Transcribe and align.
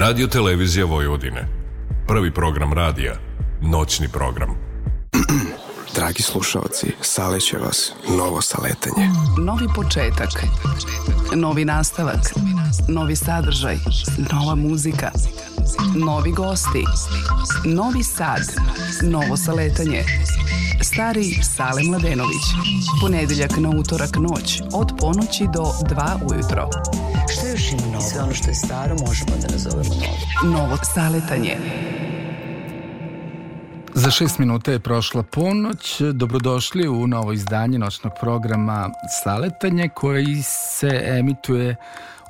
Radio 0.00 0.26
Televizija 0.26 0.84
Vojvodine. 0.84 1.48
Prvi 2.06 2.34
program 2.34 2.72
radija. 2.72 3.14
Noćni 3.60 4.08
program. 4.08 4.48
Dragi 5.94 6.22
slušalci, 6.22 6.86
saleće 7.00 7.58
vas 7.58 7.92
novo 8.18 8.40
saletanje. 8.40 9.08
Novi 9.38 9.66
početak. 9.74 10.44
Novi 11.34 11.64
nastavak. 11.64 12.20
Novi 12.88 13.16
sadržaj. 13.16 13.76
Nova 14.32 14.54
muzika. 14.54 15.10
Novi 15.96 16.30
gosti. 16.30 16.84
Novi 17.64 18.02
sad. 18.02 18.42
Novo 19.02 19.36
saletanje. 19.36 20.04
Stari 20.92 21.42
Sale 21.42 21.82
Mladenović. 21.82 22.46
Ponedeljak 23.00 23.50
na 23.56 23.70
utorak 23.70 24.16
noć 24.16 24.60
od 24.72 24.92
ponoći 24.98 25.46
do 25.54 25.62
2 25.62 26.32
ujutro. 26.32 26.68
Što 27.32 27.46
još 27.46 27.72
ima 27.72 27.86
novo? 27.86 28.00
Sve 28.00 28.22
ono 28.22 28.34
što 28.34 28.48
je 28.48 28.54
staro 28.54 28.96
možemo 29.06 29.30
da 29.42 29.52
nazovemo 29.52 29.94
novo. 29.94 30.56
Novo 30.56 30.76
saletanje. 30.94 31.56
Za 33.94 34.10
šest 34.10 34.38
minuta 34.38 34.72
je 34.72 34.80
prošla 34.80 35.22
ponoć. 35.22 36.00
Dobrodošli 36.12 36.88
u 36.88 37.06
novo 37.06 37.32
izdanje 37.32 37.78
noćnog 37.78 38.12
programa 38.20 38.90
Saletanje 39.24 39.88
koji 39.88 40.42
se 40.42 41.02
emituje 41.04 41.76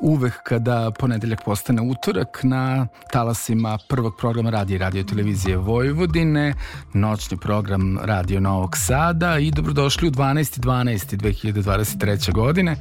uvek 0.00 0.42
kada 0.42 0.90
ponedeljak 0.98 1.44
postane 1.44 1.82
utorak 1.82 2.40
na 2.42 2.86
talasima 3.12 3.78
prvog 3.88 4.14
programa 4.18 4.50
radija 4.50 4.76
i 4.76 4.78
radio 4.78 5.02
televizije 5.02 5.56
Vojvodine, 5.56 6.54
noćni 6.94 7.36
program 7.36 7.98
Radio 8.02 8.40
Novog 8.40 8.76
Sada 8.76 9.38
i 9.38 9.50
dobrodošli 9.50 10.08
u 10.08 10.10
12. 10.10 10.60
12. 10.60 11.16
2023. 11.16 12.32
godine. 12.32 12.76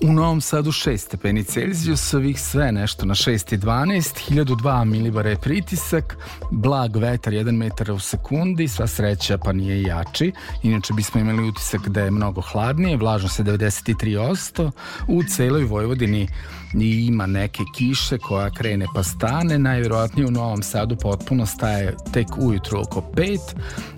U 0.00 0.12
Novom 0.12 0.40
Sadu 0.40 0.70
6 0.70 0.96
stepeni 0.96 1.44
Celzijusovih, 1.44 2.40
sve 2.40 2.72
nešto 2.72 3.06
na 3.06 3.14
6 3.14 3.54
i 3.54 3.58
12, 3.58 4.30
1002 4.30 4.84
milibara 4.84 5.30
je 5.30 5.36
pritisak, 5.36 6.16
blag 6.50 6.96
vetar 6.96 7.32
1 7.32 7.52
metar 7.52 7.90
u 7.90 7.98
sekundi, 7.98 8.68
sva 8.68 8.86
sreća 8.86 9.38
pa 9.38 9.52
nije 9.52 9.82
jači, 9.82 10.32
inače 10.62 10.92
bismo 10.92 11.20
imali 11.20 11.48
utisak 11.48 11.88
da 11.88 12.00
je 12.00 12.10
mnogo 12.10 12.40
hladnije, 12.40 12.96
vlažnost 12.96 13.38
je 13.38 13.44
93%, 13.44 14.70
u 15.08 15.22
celoj 15.22 15.64
Vojvodini 15.64 16.28
i 16.74 17.06
ima 17.06 17.26
neke 17.26 17.62
kiše 17.74 18.18
koja 18.18 18.50
krene 18.50 18.86
pa 18.94 19.02
stane, 19.02 19.58
najverovatnije 19.58 20.26
u 20.26 20.30
Novom 20.30 20.62
Sadu 20.62 20.96
potpuno 20.96 21.46
staje 21.46 21.96
tek 22.12 22.26
ujutru 22.38 22.80
oko 22.80 23.00
5, 23.00 23.38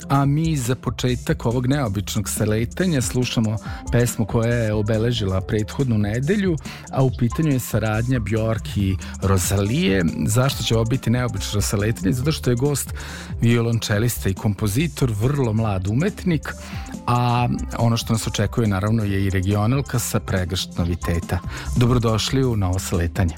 a 0.08 0.24
mi 0.24 0.56
za 0.56 0.74
početak 0.74 1.46
ovog 1.46 1.66
neobičnog 1.66 2.28
saletanja 2.28 3.00
slušamo 3.00 3.56
pesmu 3.92 4.26
koja 4.26 4.54
je 4.54 4.72
obeležila 4.72 5.40
prethodnu 5.40 5.98
nedelju, 5.98 6.56
a 6.92 7.02
u 7.02 7.10
pitanju 7.18 7.50
je 7.50 7.60
saradnja 7.60 8.18
Bjork 8.18 8.76
i 8.76 8.96
Rozalije. 9.22 10.04
Zašto 10.26 10.62
će 10.62 10.74
ovo 10.74 10.84
biti 10.84 11.10
neobično 11.10 11.60
saletanje? 11.60 12.12
Zato 12.12 12.32
što 12.32 12.50
je 12.50 12.56
gost 12.56 12.94
violončelista 13.40 14.28
i 14.28 14.34
kompozitor, 14.34 15.12
vrlo 15.20 15.52
mlad 15.52 15.86
umetnik, 15.86 16.54
a 17.06 17.48
ono 17.78 17.96
što 17.96 18.12
nas 18.12 18.26
očekuje 18.26 18.68
naravno 18.68 19.04
je 19.04 19.24
i 19.24 19.30
regionalka 19.30 19.98
sa 19.98 20.20
pregršt 20.20 20.78
noviteta. 20.78 21.38
Dobrodošli 21.76 22.44
u 22.44 22.56
saletanje. 22.78 23.36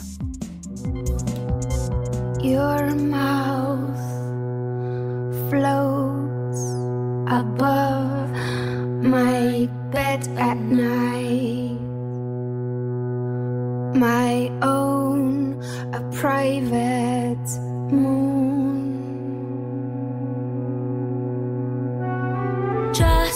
Your 2.42 2.94
mouth 2.94 4.04
floats 5.48 6.62
above 7.30 8.30
my 9.02 9.68
bed 9.92 10.26
at 10.38 10.58
night. 10.58 11.78
My 13.94 14.50
own, 14.62 15.60
a 15.92 16.00
private 16.20 17.48
moon. 17.92 18.32
Just 22.92 23.31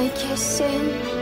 my 0.00 0.08
kissing 0.16 1.19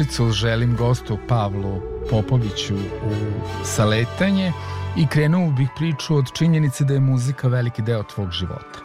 Dobrodošlicu 0.00 0.32
želim 0.32 0.76
gostu 0.76 1.18
Pavlu 1.28 1.80
Popoviću 2.10 2.74
u 2.74 3.12
saletanje 3.64 4.52
i 4.96 5.06
krenuo 5.06 5.50
bih 5.50 5.68
priču 5.76 6.16
od 6.16 6.32
činjenice 6.32 6.84
da 6.84 6.94
je 6.94 7.00
muzika 7.00 7.48
veliki 7.48 7.82
deo 7.82 8.02
tvog 8.02 8.30
života. 8.30 8.78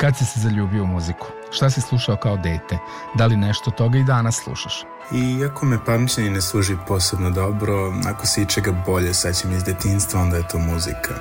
Kad 0.00 0.18
si 0.18 0.24
se 0.24 0.40
zaljubio 0.40 0.82
u 0.82 0.86
muziku? 0.86 1.26
Šta 1.50 1.70
si 1.70 1.80
slušao 1.80 2.16
kao 2.16 2.36
dete? 2.36 2.78
Da 3.14 3.26
li 3.26 3.36
nešto 3.36 3.70
toga 3.70 3.98
i 3.98 4.04
danas 4.04 4.40
slušaš? 4.44 4.84
Iako 5.40 5.66
me 5.66 5.84
pamćenje 5.84 6.30
ne 6.30 6.40
služi 6.40 6.76
posebno 6.88 7.30
dobro, 7.30 7.92
ako 8.06 8.26
se 8.26 8.42
ičega 8.42 8.84
bolje 8.86 9.14
sećam 9.14 9.52
iz 9.52 9.64
detinstva, 9.64 10.20
onda 10.20 10.36
je 10.36 10.48
to 10.48 10.58
muzika. 10.58 11.14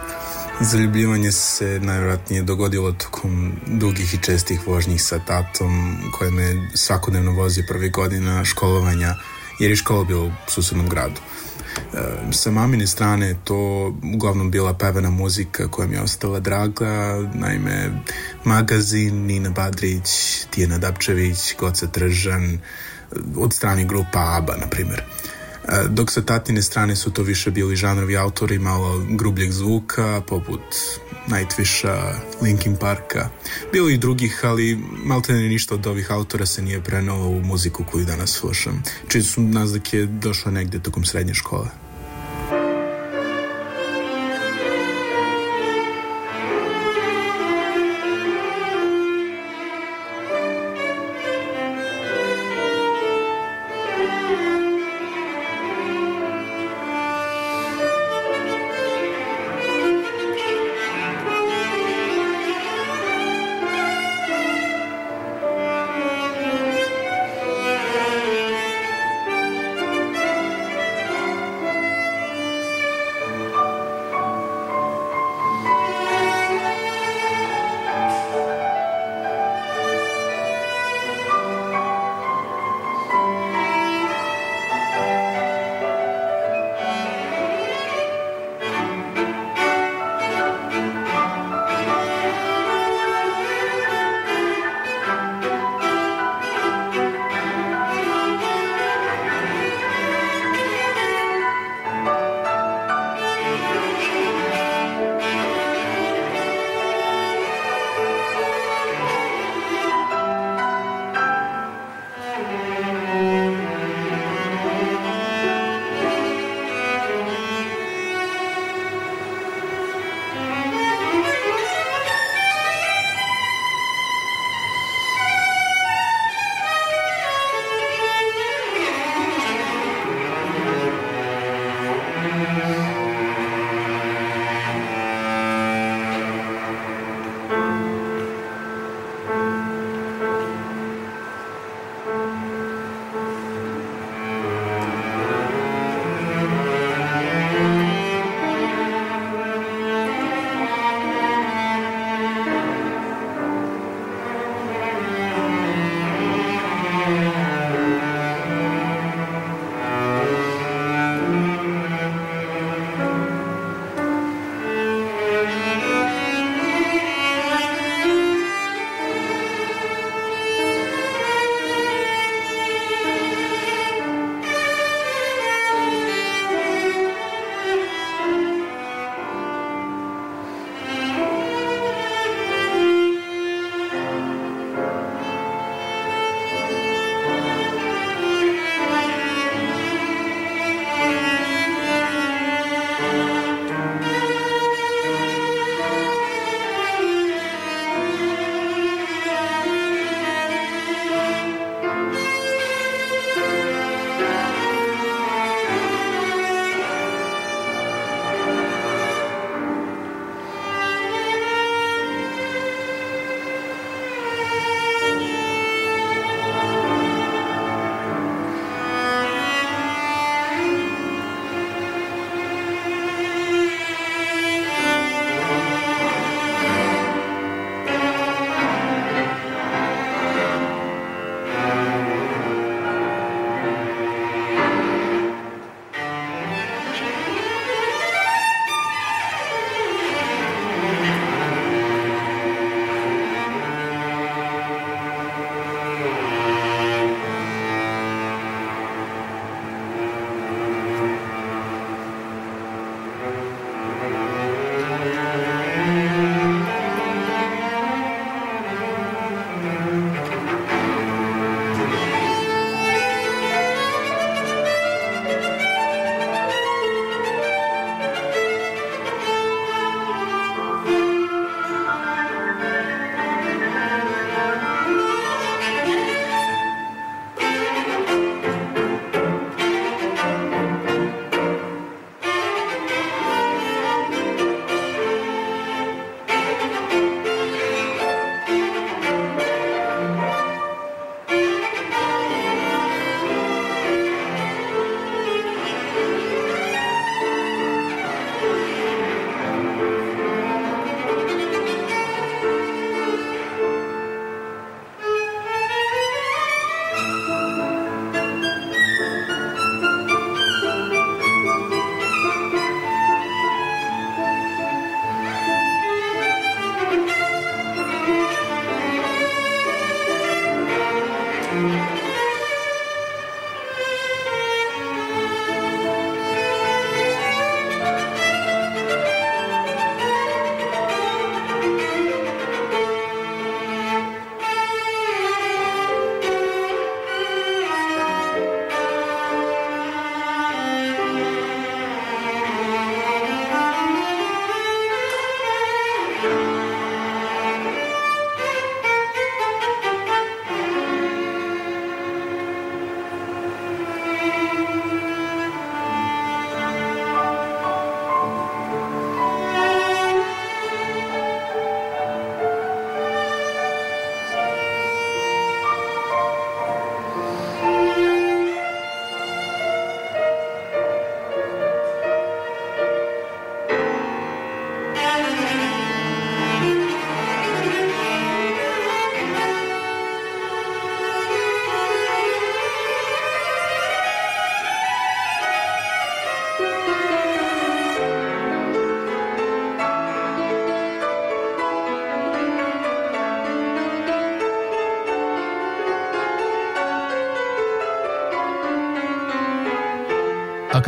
Zaljubljivanje 0.62 1.32
se 1.32 1.80
najvjerojatnije 1.82 2.44
dogodilo 2.44 2.92
tokom 2.92 3.54
dugih 3.68 4.14
i 4.14 4.24
čestih 4.24 4.68
vožnjih 4.68 5.04
sa 5.04 5.20
tatom, 5.20 5.98
koje 6.18 6.32
me 6.32 6.70
svakodnevno 6.76 7.32
vozio 7.32 7.64
prvi 7.68 7.90
godina 7.90 8.46
školovanja, 8.46 9.16
jer 9.60 9.72
je 9.72 9.76
škola 9.76 10.04
bila 10.04 10.24
u 10.26 10.32
susednom 10.48 10.90
gradu. 10.90 11.22
E, 11.94 12.32
sa 12.32 12.52
mamine 12.52 12.88
strane 12.88 13.36
to 13.44 13.56
uglavnom 14.14 14.52
bila 14.52 14.74
pevana 14.74 15.10
muzika 15.10 15.68
koja 15.68 15.88
mi 15.88 15.96
je 15.96 16.02
ostala 16.02 16.40
draga, 16.40 17.30
naime 17.34 17.92
magazin, 18.44 19.26
Nina 19.26 19.50
Badrić, 19.50 20.10
Tijena 20.50 20.78
Dapčević, 20.78 21.56
Goca 21.60 21.88
Tržan, 21.88 22.60
od 23.38 23.54
strane 23.54 23.86
grupa 23.86 24.38
ABBA, 24.38 24.56
na 24.58 24.68
primjer. 24.68 25.00
E, 25.00 25.29
Dok 25.90 26.12
sa 26.12 26.22
tatine 26.22 26.62
strane 26.62 26.96
su 26.96 27.12
to 27.12 27.24
više 27.24 27.52
bili 27.52 27.76
žanrovi 27.76 28.18
autori 28.18 28.60
malo 28.60 29.06
grubljeg 29.10 29.52
zvuka, 29.52 30.22
poput 30.28 30.62
Nightwisha, 31.28 32.14
Linkin 32.42 32.76
Parka. 32.76 33.30
Bilo 33.72 33.90
i 33.90 33.98
drugih, 33.98 34.40
ali 34.44 34.80
malte 35.06 35.34
ne 35.34 35.50
ništa 35.50 35.76
od 35.76 35.88
ovih 35.88 36.12
autora 36.12 36.46
se 36.46 36.62
nije 36.62 36.84
prenalo 36.84 37.28
u 37.28 37.42
muziku 37.42 37.84
koju 37.92 38.06
danas 38.06 38.32
slušam. 38.32 38.84
Čiji 39.08 39.24
su 39.24 39.42
naznake 39.42 40.06
došle 40.06 40.52
negde 40.52 40.80
tokom 40.80 41.06
srednje 41.06 41.34
škole. 41.34 41.89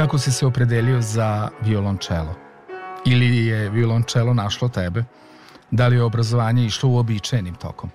Kako 0.01 0.17
si 0.17 0.31
se 0.31 0.45
opredelio 0.45 1.01
za 1.01 1.49
violončelo? 1.61 2.35
Ili 3.05 3.45
je 3.45 3.69
violončelo 3.69 4.33
našlo 4.33 4.69
tebe? 4.69 5.03
Da 5.71 5.87
li 5.87 5.95
je 5.95 6.03
obrazovanje 6.03 6.65
išlo 6.65 6.89
uobičajenim 6.89 7.55
tokom? 7.55 7.89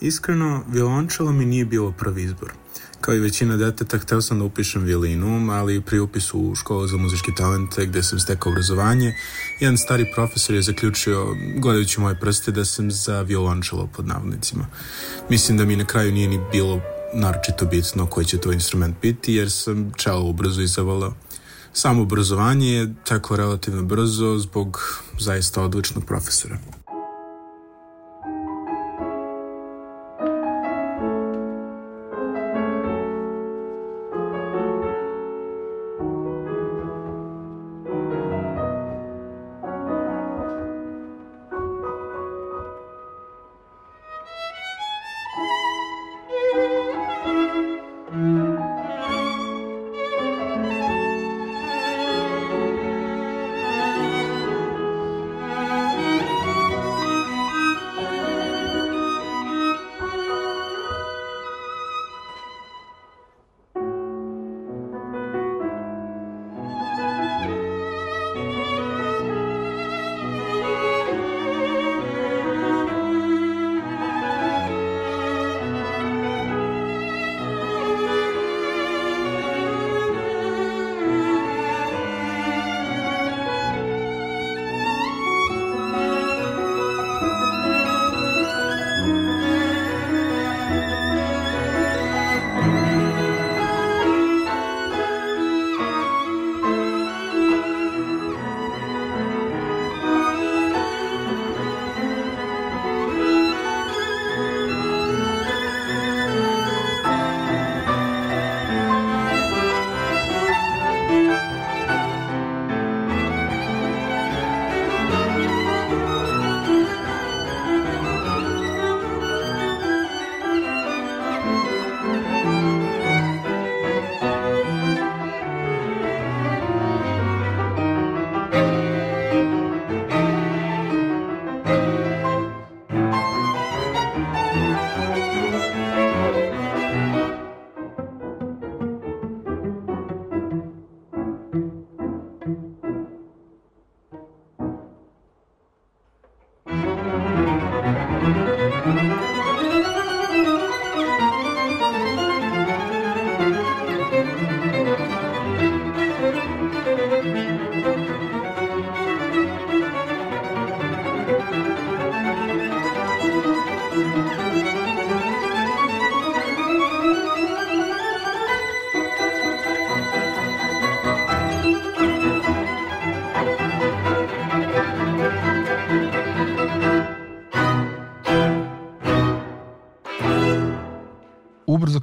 Iskreno, 0.00 0.64
violončelo 0.68 1.32
mi 1.32 1.44
nije 1.44 1.64
bilo 1.64 1.92
prvi 1.92 2.22
izbor. 2.22 2.52
Kao 3.00 3.14
i 3.14 3.20
većina 3.20 3.56
deteta, 3.56 3.98
hteo 3.98 4.22
sam 4.22 4.38
da 4.38 4.44
upišem 4.44 4.84
violinu, 4.84 5.52
ali 5.52 5.80
pri 5.80 5.98
upisu 5.98 6.40
u 6.40 6.54
školu 6.54 6.86
za 6.86 6.96
muzičke 6.96 7.32
talente 7.36 7.86
gde 7.86 8.02
sam 8.02 8.18
stekao 8.18 8.52
obrazovanje, 8.52 9.14
jedan 9.60 9.78
stari 9.78 10.12
profesor 10.14 10.54
je 10.54 10.62
zaključio, 10.62 11.26
gledajući 11.56 12.00
moje 12.00 12.20
prste, 12.20 12.52
da 12.52 12.64
sam 12.64 12.90
za 12.90 13.22
violončelo 13.22 13.88
pod 13.96 14.06
navodnicima. 14.06 14.66
Mislim 15.28 15.58
da 15.58 15.64
mi 15.64 15.76
na 15.76 15.84
kraju 15.84 16.12
nije 16.12 16.28
ni 16.28 16.40
bilo 16.52 16.80
naročito 17.14 17.64
bitno 17.64 18.06
koji 18.06 18.26
će 18.26 18.38
to 18.38 18.52
instrument 18.52 18.96
biti, 19.02 19.34
jer 19.34 19.50
sam 19.50 19.92
čelo 19.96 20.22
ubrzo 20.22 20.62
izavalao. 20.62 21.14
Samo 21.80 22.02
obrazovanje 22.02 22.68
je 22.68 22.94
teklo 23.04 23.36
relativno 23.36 23.82
brzo 23.82 24.38
zbog 24.38 24.82
zaista 25.18 25.62
odličnog 25.62 26.04
profesora. 26.04 26.58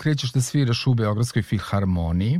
Krećeš 0.05 0.31
da 0.31 0.41
sviraš 0.41 0.87
u 0.87 0.93
Beogradskoj 0.93 1.41
filharmoniji. 1.41 2.39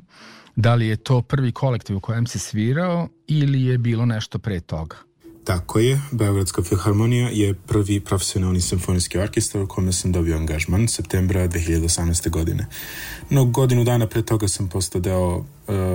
Da 0.55 0.75
li 0.75 0.87
je 0.87 0.95
to 0.95 1.21
prvi 1.21 1.51
kolektiv 1.51 1.97
u 1.97 1.99
kojem 1.99 2.27
si 2.27 2.39
svirao 2.39 3.07
ili 3.27 3.63
je 3.63 3.77
bilo 3.77 4.05
nešto 4.05 4.39
pre 4.39 4.59
toga? 4.59 4.95
Tako 5.43 5.79
je, 5.79 6.01
Beogradska 6.11 6.63
filharmonija 6.63 7.29
je 7.29 7.53
prvi 7.53 7.99
profesionalni 7.99 8.61
simfonijski 8.61 9.17
orkestar 9.17 9.61
u 9.61 9.67
kome 9.67 9.91
sam 9.91 10.11
dobio 10.11 10.37
angažman 10.37 10.87
septembra 10.87 11.47
2018. 11.47 12.29
godine. 12.29 12.67
No 13.29 13.45
godinu 13.45 13.83
dana 13.83 14.07
pre 14.07 14.21
toga 14.21 14.47
sam 14.47 14.69
postao 14.69 15.01
deo 15.01 15.37
uh, 15.37 15.45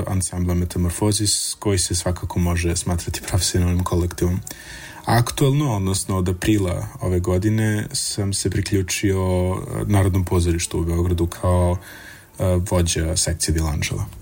ansambla 0.07 0.55
Metamorfozis 0.55 1.57
koji 1.59 1.79
se 1.79 1.95
svakako 1.95 2.39
može 2.39 2.77
smatrati 2.77 3.21
profesionalnim 3.29 3.85
kolektivom. 3.85 4.41
Aktualno, 5.05 5.77
odnosno 5.77 6.17
od 6.17 6.29
aprila 6.29 6.87
ove 7.01 7.21
godine, 7.21 7.87
sam 7.93 8.33
se 8.33 8.51
priključio 8.51 9.17
Narodnom 9.87 10.25
pozorištu 10.25 10.81
u 10.81 10.85
Beogradu 10.85 11.27
kao 11.27 11.71
uh, 11.71 12.47
vođa 12.71 13.17
sekcije 13.17 13.55
Vilanžela. 13.55 14.20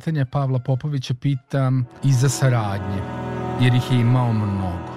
Letanja 0.00 0.24
Pavla 0.24 0.58
Popovića 0.58 1.14
pitam 1.14 1.86
i 2.04 2.12
za 2.12 2.28
saradnje, 2.28 3.02
jer 3.60 3.74
ih 3.74 3.92
je 3.92 4.00
imao 4.00 4.32
mnogo. 4.32 4.94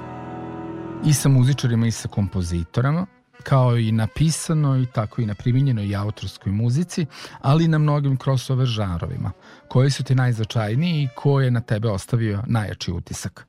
I 1.05 1.13
sa 1.13 1.29
muzičarima 1.29 1.87
i 1.87 1.91
sa 1.91 2.07
kompozitorama, 2.07 3.05
kao 3.43 3.77
i 3.77 3.91
na 3.91 4.07
pisanoj, 4.07 4.85
tako 4.93 5.21
i 5.21 5.25
na 5.25 5.35
primjenjenoj 5.35 5.85
i 5.85 5.95
autorskoj 5.95 6.51
muzici, 6.51 7.05
ali 7.41 7.65
i 7.65 7.67
na 7.67 7.77
mnogim 7.77 8.17
crossover 8.17 8.67
žanrovima. 8.67 9.31
Koji 9.67 9.91
su 9.91 10.03
ti 10.03 10.15
najznačajniji 10.15 11.03
i 11.03 11.09
ko 11.15 11.41
je 11.41 11.51
na 11.51 11.61
tebe 11.61 11.89
ostavio 11.89 12.43
najjači 12.47 12.91
utisak? 12.91 13.47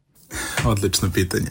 Odlično 0.64 1.10
pitanje. 1.10 1.50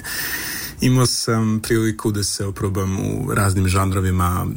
Imao 0.84 1.06
sam 1.06 1.60
priliku 1.64 2.12
da 2.12 2.24
se 2.24 2.46
oprobam 2.46 3.00
u 3.00 3.34
raznim 3.34 3.68
žanrovima 3.68 4.48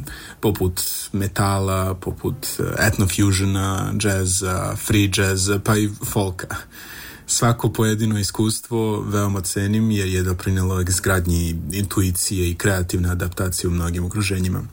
poput 0.41 0.81
metala, 1.13 1.95
poput 1.95 2.47
etnofusiona, 2.79 3.93
džeza, 3.97 4.75
free 4.75 5.09
jazza, 5.17 5.59
pa 5.59 5.77
i 5.77 5.89
folka. 6.05 6.55
Svako 7.27 7.73
pojedino 7.73 8.19
iskustvo 8.19 9.01
veoma 9.01 9.41
cenim 9.41 9.91
jer 9.91 10.07
je 10.07 10.23
doprinelo 10.23 10.81
izgradnji 10.81 11.55
intuicije 11.71 12.49
i 12.49 12.55
kreativne 12.55 13.09
adaptacije 13.09 13.67
u 13.67 13.71
mnogim 13.71 14.05
okruženjima. 14.05 14.59
E, 14.59 14.65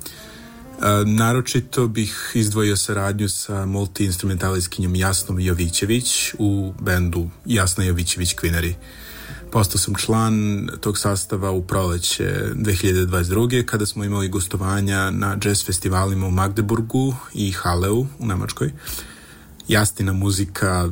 naročito 1.06 1.88
bih 1.88 2.30
izdvojio 2.34 2.76
saradnju 2.76 3.28
sa 3.28 3.66
multi-instrumentaliskinjom 3.66 4.96
Jasnom 4.96 5.40
Jovićević 5.40 6.34
u 6.38 6.74
bendu 6.80 7.28
Jasna 7.46 7.84
Jovićević 7.84 8.34
Kvinari. 8.34 8.74
Postao 9.54 9.78
sam 9.78 9.94
član 9.94 10.68
tog 10.80 10.98
sastava 10.98 11.50
u 11.50 11.62
proleće 11.62 12.24
2022. 12.54 13.64
kada 13.64 13.86
smo 13.86 14.04
imali 14.04 14.28
gostovanja 14.28 15.10
na 15.10 15.38
jazz 15.44 15.64
festivalima 15.64 16.26
u 16.26 16.30
Magdeburgu 16.30 17.14
i 17.34 17.52
Haleu 17.52 18.06
u 18.18 18.26
Nemačkoj. 18.26 18.72
Jastina 19.68 20.12
muzika 20.12 20.88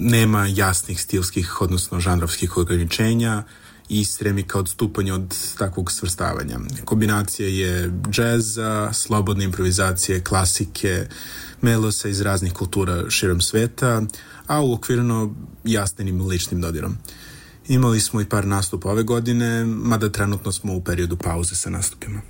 nema 0.00 0.46
jasnih 0.46 1.02
stilskih, 1.02 1.60
odnosno 1.60 2.00
žanrovskih 2.00 2.56
ograničenja 2.56 3.42
i 3.88 4.04
stremi 4.04 4.42
ka 4.42 4.58
odstupanju 4.58 5.14
od 5.14 5.36
takvog 5.58 5.92
svrstavanja. 5.92 6.58
Kombinacija 6.84 7.48
je 7.48 7.92
džeza, 8.10 8.92
slobodne 8.92 9.44
improvizacije, 9.44 10.24
klasike, 10.24 11.06
melosa 11.60 12.08
iz 12.08 12.20
raznih 12.20 12.52
kultura 12.52 13.10
širom 13.10 13.40
sveta, 13.40 14.02
a 14.46 14.60
uokvirno 14.60 15.34
jasnim 15.64 16.26
ličnim 16.26 16.60
dodirom. 16.60 16.96
Imali 17.68 18.00
smo 18.00 18.20
i 18.20 18.24
par 18.24 18.46
nastupa 18.46 18.90
ove 18.90 19.02
godine, 19.02 19.64
mada 19.64 20.08
trenutno 20.08 20.52
smo 20.52 20.74
u 20.74 20.80
periodu 20.80 21.16
pauze 21.16 21.54
sa 21.54 21.70
nastupima. 21.70 22.20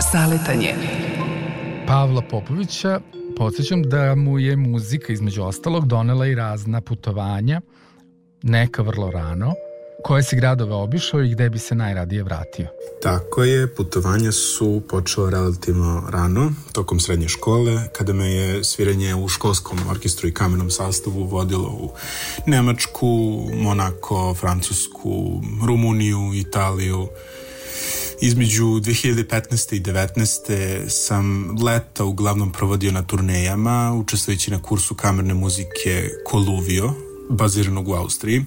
Saletanje. 0.00 0.74
Pavla 1.86 2.22
Popovića 2.30 3.00
podsjećam 3.36 3.82
da 3.82 4.14
mu 4.14 4.38
je 4.38 4.56
muzika 4.56 5.12
između 5.12 5.42
ostalog 5.42 5.86
donela 5.86 6.26
i 6.26 6.34
razna 6.34 6.80
putovanja, 6.80 7.60
neka 8.42 8.82
vrlo 8.82 9.10
rano, 9.10 9.52
koje 10.04 10.22
si 10.22 10.36
gradove 10.36 10.74
obišao 10.74 11.22
i 11.22 11.30
gde 11.30 11.50
bi 11.50 11.58
se 11.58 11.74
najradije 11.74 12.22
vratio. 12.22 12.66
Tako 13.02 13.42
je, 13.42 13.74
putovanja 13.74 14.32
su 14.32 14.82
počela 14.88 15.30
relativno 15.30 16.02
rano, 16.10 16.52
tokom 16.72 17.00
srednje 17.00 17.28
škole, 17.28 17.88
kada 17.92 18.12
me 18.12 18.32
je 18.32 18.64
sviranje 18.64 19.14
u 19.14 19.28
školskom 19.28 19.78
orkestru 19.90 20.28
i 20.28 20.34
kamenom 20.34 20.70
sastavu 20.70 21.24
vodilo 21.24 21.68
u 21.68 21.90
Nemačku, 22.46 23.06
Monako, 23.54 24.34
Francusku, 24.34 25.42
Rumuniju, 25.66 26.32
Italiju. 26.34 27.08
Između 28.20 28.64
2015. 28.64 29.74
i 29.76 29.80
19. 29.80 30.88
sam 30.88 31.56
leta 31.62 32.04
uglavnom 32.04 32.52
provodio 32.52 32.92
na 32.92 33.02
turnejama, 33.02 33.94
učestvujući 33.94 34.50
na 34.50 34.62
kursu 34.62 34.94
kamerne 34.94 35.34
muzike 35.34 36.10
Koluvio, 36.24 36.92
baziranog 37.30 37.88
u 37.88 37.92
Austriji 37.92 38.44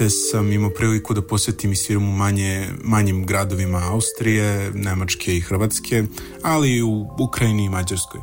te 0.00 0.10
sam 0.10 0.52
imao 0.52 0.70
priliku 0.70 1.14
da 1.14 1.22
posetim 1.22 1.72
i 1.72 1.76
sviram 1.76 2.08
u 2.08 2.12
manje, 2.12 2.68
manjim 2.84 3.26
gradovima 3.26 3.82
Austrije, 3.92 4.70
Nemačke 4.74 5.36
i 5.36 5.40
Hrvatske, 5.40 6.04
ali 6.42 6.76
i 6.76 6.82
u 6.82 7.06
Ukrajini 7.18 7.64
i 7.64 7.68
Mađarskoj. 7.68 8.20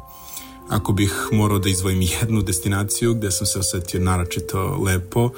Ako 0.69 0.93
bih 0.93 1.13
morao 1.32 1.60
da 1.60 1.69
izvojim 1.69 2.02
jednu 2.02 2.41
destinaciju 2.41 3.13
gde 3.13 3.32
sam 3.32 3.47
se 3.47 3.60
osetio 3.60 4.00
naročito 4.00 4.78
lepo 4.86 5.26
uh, 5.26 5.32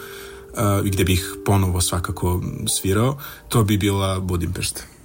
i 0.85 0.89
gde 0.89 1.03
bih 1.03 1.35
ponovo 1.45 1.81
svakako 1.81 2.41
svirao, 2.67 3.17
to 3.49 3.63
bi 3.63 3.77
bila 3.77 4.19
Budimpešta. 4.19 4.98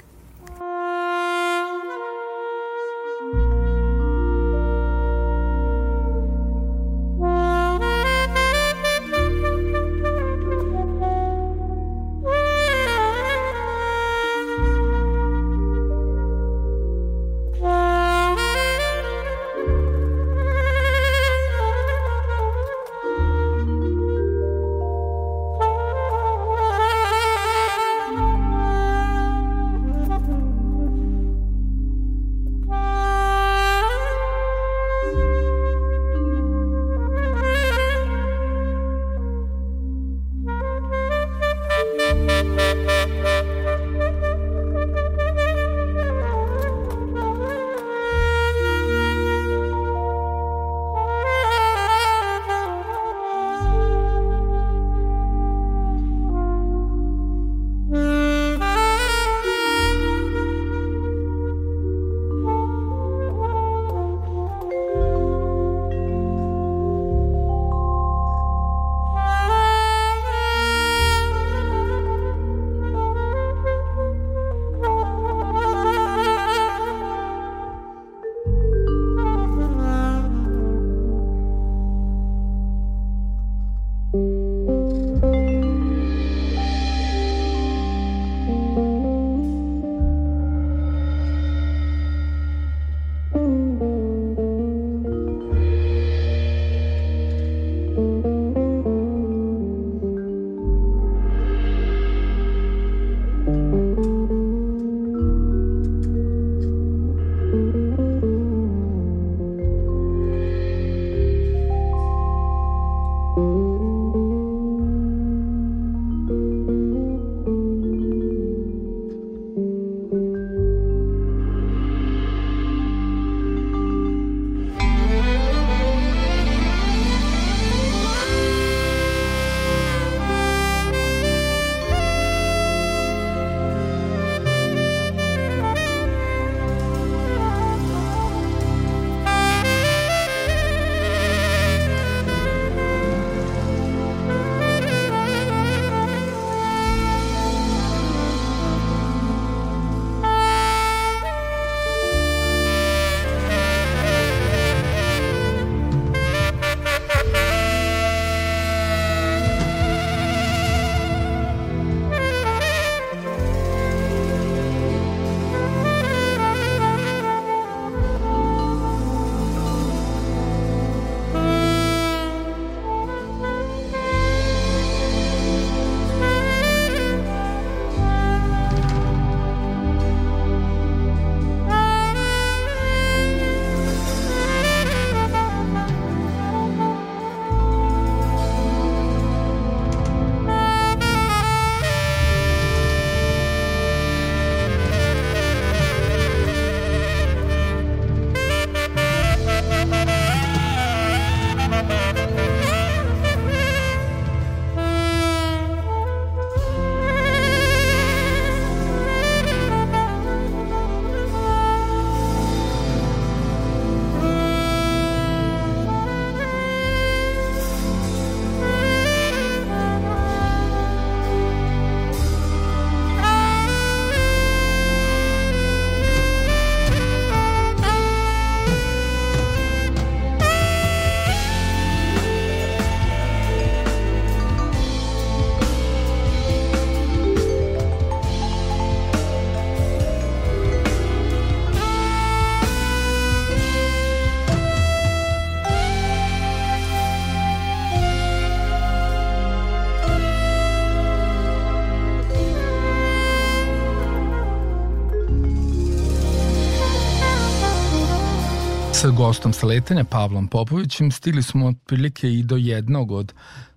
Sa 259.04 259.10
gostom 259.10 259.52
sa 259.52 259.66
letanja 259.66 260.04
Pavlom 260.04 260.48
Popovićem 260.48 261.10
stigli 261.10 261.42
smo 261.42 261.66
otprilike 261.66 262.32
i 262.32 262.42
do 262.42 262.56
jednog 262.56 263.10
od 263.10 263.32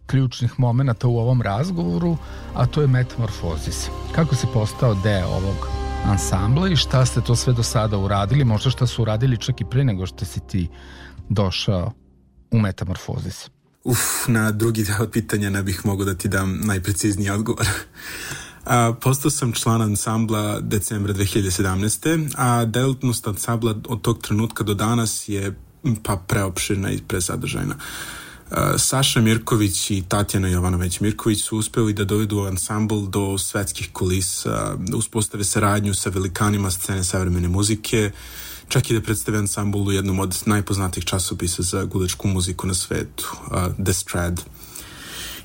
ključnih 0.05 0.59
momenta 0.59 1.07
u 1.07 1.17
ovom 1.17 1.41
razgovoru, 1.41 2.17
a 2.55 2.65
to 2.65 2.81
je 2.81 2.87
metamorfozis. 2.87 3.89
Kako 4.15 4.35
si 4.35 4.47
postao 4.53 4.95
deo 5.03 5.27
ovog 5.27 5.67
ansambla 6.05 6.69
i 6.69 6.75
šta 6.75 7.05
ste 7.05 7.21
to 7.21 7.35
sve 7.35 7.53
do 7.53 7.63
sada 7.63 7.97
uradili, 7.97 8.45
možda 8.45 8.69
šta 8.69 8.87
su 8.87 9.01
uradili 9.01 9.37
čak 9.37 9.61
i 9.61 9.65
pre 9.65 9.83
nego 9.83 10.05
što 10.05 10.25
si 10.25 10.39
ti 10.39 10.67
došao 11.29 11.91
u 12.51 12.59
metamorfozis? 12.59 13.49
Uf, 13.83 14.27
na 14.27 14.51
drugi 14.51 14.83
deo 14.83 15.09
pitanja 15.11 15.49
ne 15.49 15.63
bih 15.63 15.81
mogao 15.85 16.05
da 16.05 16.15
ti 16.15 16.27
dam 16.27 16.59
najprecizniji 16.63 17.29
odgovor. 17.29 17.67
A, 18.69 18.93
postao 19.01 19.31
sam 19.31 19.53
član 19.53 19.81
ansambla 19.81 20.59
decembra 20.59 21.13
2017. 21.13 22.29
A 22.37 22.65
delatnost 22.65 23.27
ansambla 23.27 23.75
od 23.87 24.01
tog 24.01 24.21
trenutka 24.21 24.63
do 24.63 24.73
danas 24.73 25.29
je 25.29 25.55
pa 26.03 26.15
preopširna 26.27 26.91
i 26.91 27.01
presadržajna. 27.07 27.75
Saša 28.77 29.21
Mirković 29.21 29.91
i 29.91 30.03
Tatjana 30.07 30.47
Jovanović 30.47 30.99
Mirković 30.99 31.43
su 31.43 31.57
uspeli 31.57 31.93
da 31.93 32.03
dovedu 32.03 32.39
ansambl 32.39 33.05
do 33.07 33.37
svetskih 33.37 33.89
kulisa, 33.93 34.75
da 34.79 34.97
uspostave 34.97 35.43
saradnju 35.43 35.93
sa 35.93 36.09
velikanima 36.09 36.71
scene 36.71 37.03
savremene 37.03 37.47
muzike, 37.47 38.11
čak 38.67 38.91
i 38.91 38.93
da 38.93 39.01
predstave 39.01 39.37
ansambl 39.37 39.77
u 39.77 39.91
jednom 39.91 40.19
od 40.19 40.43
najpoznatijih 40.45 41.05
časopisa 41.05 41.63
za 41.63 41.83
gudečku 41.83 42.27
muziku 42.27 42.67
na 42.67 42.73
svetu, 42.73 43.35
uh, 43.51 43.85
The 43.85 43.93
Strad. 43.93 44.43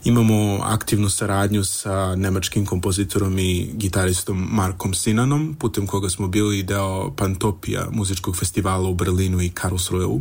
Imamo 0.05 0.61
aktivnu 0.63 1.11
saradnju 1.11 1.65
sa 1.65 2.17
nemačkim 2.17 2.67
kompozitorom 2.67 3.39
i 3.39 3.71
gitaristom 3.75 4.49
Markom 4.51 4.95
Sinanom, 4.95 5.57
putem 5.59 5.87
koga 5.87 6.11
smo 6.11 6.29
bili 6.29 6.63
deo 6.63 7.11
Pantopija 7.17 7.87
muzičkog 7.91 8.37
festivala 8.37 8.89
u 8.89 8.95
Berlinu 8.95 9.43
i 9.43 9.51
Karlsruheu. 9.51 10.21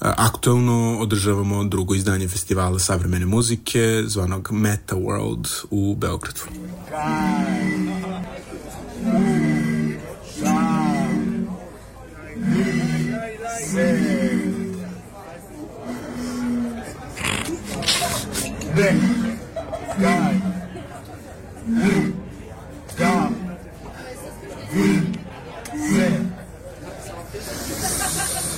Aktuelno 0.00 0.98
održavamo 1.00 1.64
drugo 1.64 1.94
izdanje 1.94 2.28
festivala 2.28 2.78
savremene 2.78 3.26
muzike 3.26 4.02
zvanog 4.06 4.48
Meta 4.52 4.96
World 4.96 5.48
u 5.70 5.94
Beogradu. 5.94 6.40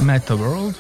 Meta 0.03 0.35
World, 0.35 0.75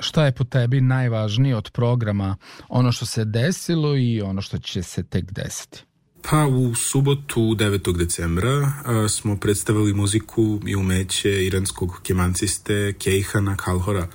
šta 0.00 0.24
je 0.24 0.32
po 0.32 0.44
tebi 0.44 0.80
najvažnije 0.80 1.56
od 1.56 1.70
programa, 1.70 2.36
ono 2.68 2.92
što 2.92 3.06
se 3.06 3.24
desilo 3.24 3.96
i 3.96 4.22
ono 4.22 4.42
što 4.42 4.58
će 4.58 4.82
se 4.82 5.02
tek 5.02 5.32
desiti? 5.32 5.84
Pa 6.22 6.46
u 6.46 6.74
subotu 6.74 7.40
9. 7.40 7.96
decembra 7.96 8.72
a, 8.84 9.08
smo 9.08 9.36
predstavili 9.36 9.94
muziku 9.94 10.60
i 10.66 10.76
umeće 10.76 11.46
iranskog 11.46 12.00
kemanciste 12.02 12.92
Kejhana 12.98 13.56
Kalhora, 13.56 14.08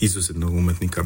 izuzetnog 0.00 0.54
umetnika. 0.54 1.04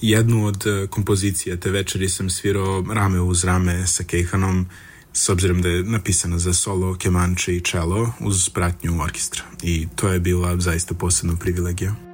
Jednu 0.00 0.46
od 0.46 0.66
a, 0.66 0.86
kompozicija 0.90 1.56
te 1.56 1.70
večeri 1.70 2.08
sam 2.08 2.30
svirao 2.30 2.84
rame 2.94 3.20
uz 3.20 3.44
rame 3.44 3.86
sa 3.86 4.04
Kejhanom, 4.04 4.66
s 5.12 5.28
obzirom 5.28 5.62
da 5.62 5.68
je 5.68 5.84
napisana 5.84 6.38
za 6.38 6.52
solo, 6.52 6.94
kemanče 6.94 7.56
i 7.56 7.60
čelo 7.60 8.12
uz 8.20 8.48
pratnju 8.48 9.02
orkestra. 9.02 9.42
I 9.62 9.88
to 9.96 10.08
je 10.08 10.20
bila 10.20 10.60
zaista 10.60 10.94
posebna 10.94 11.36
privilegija. 11.36 12.07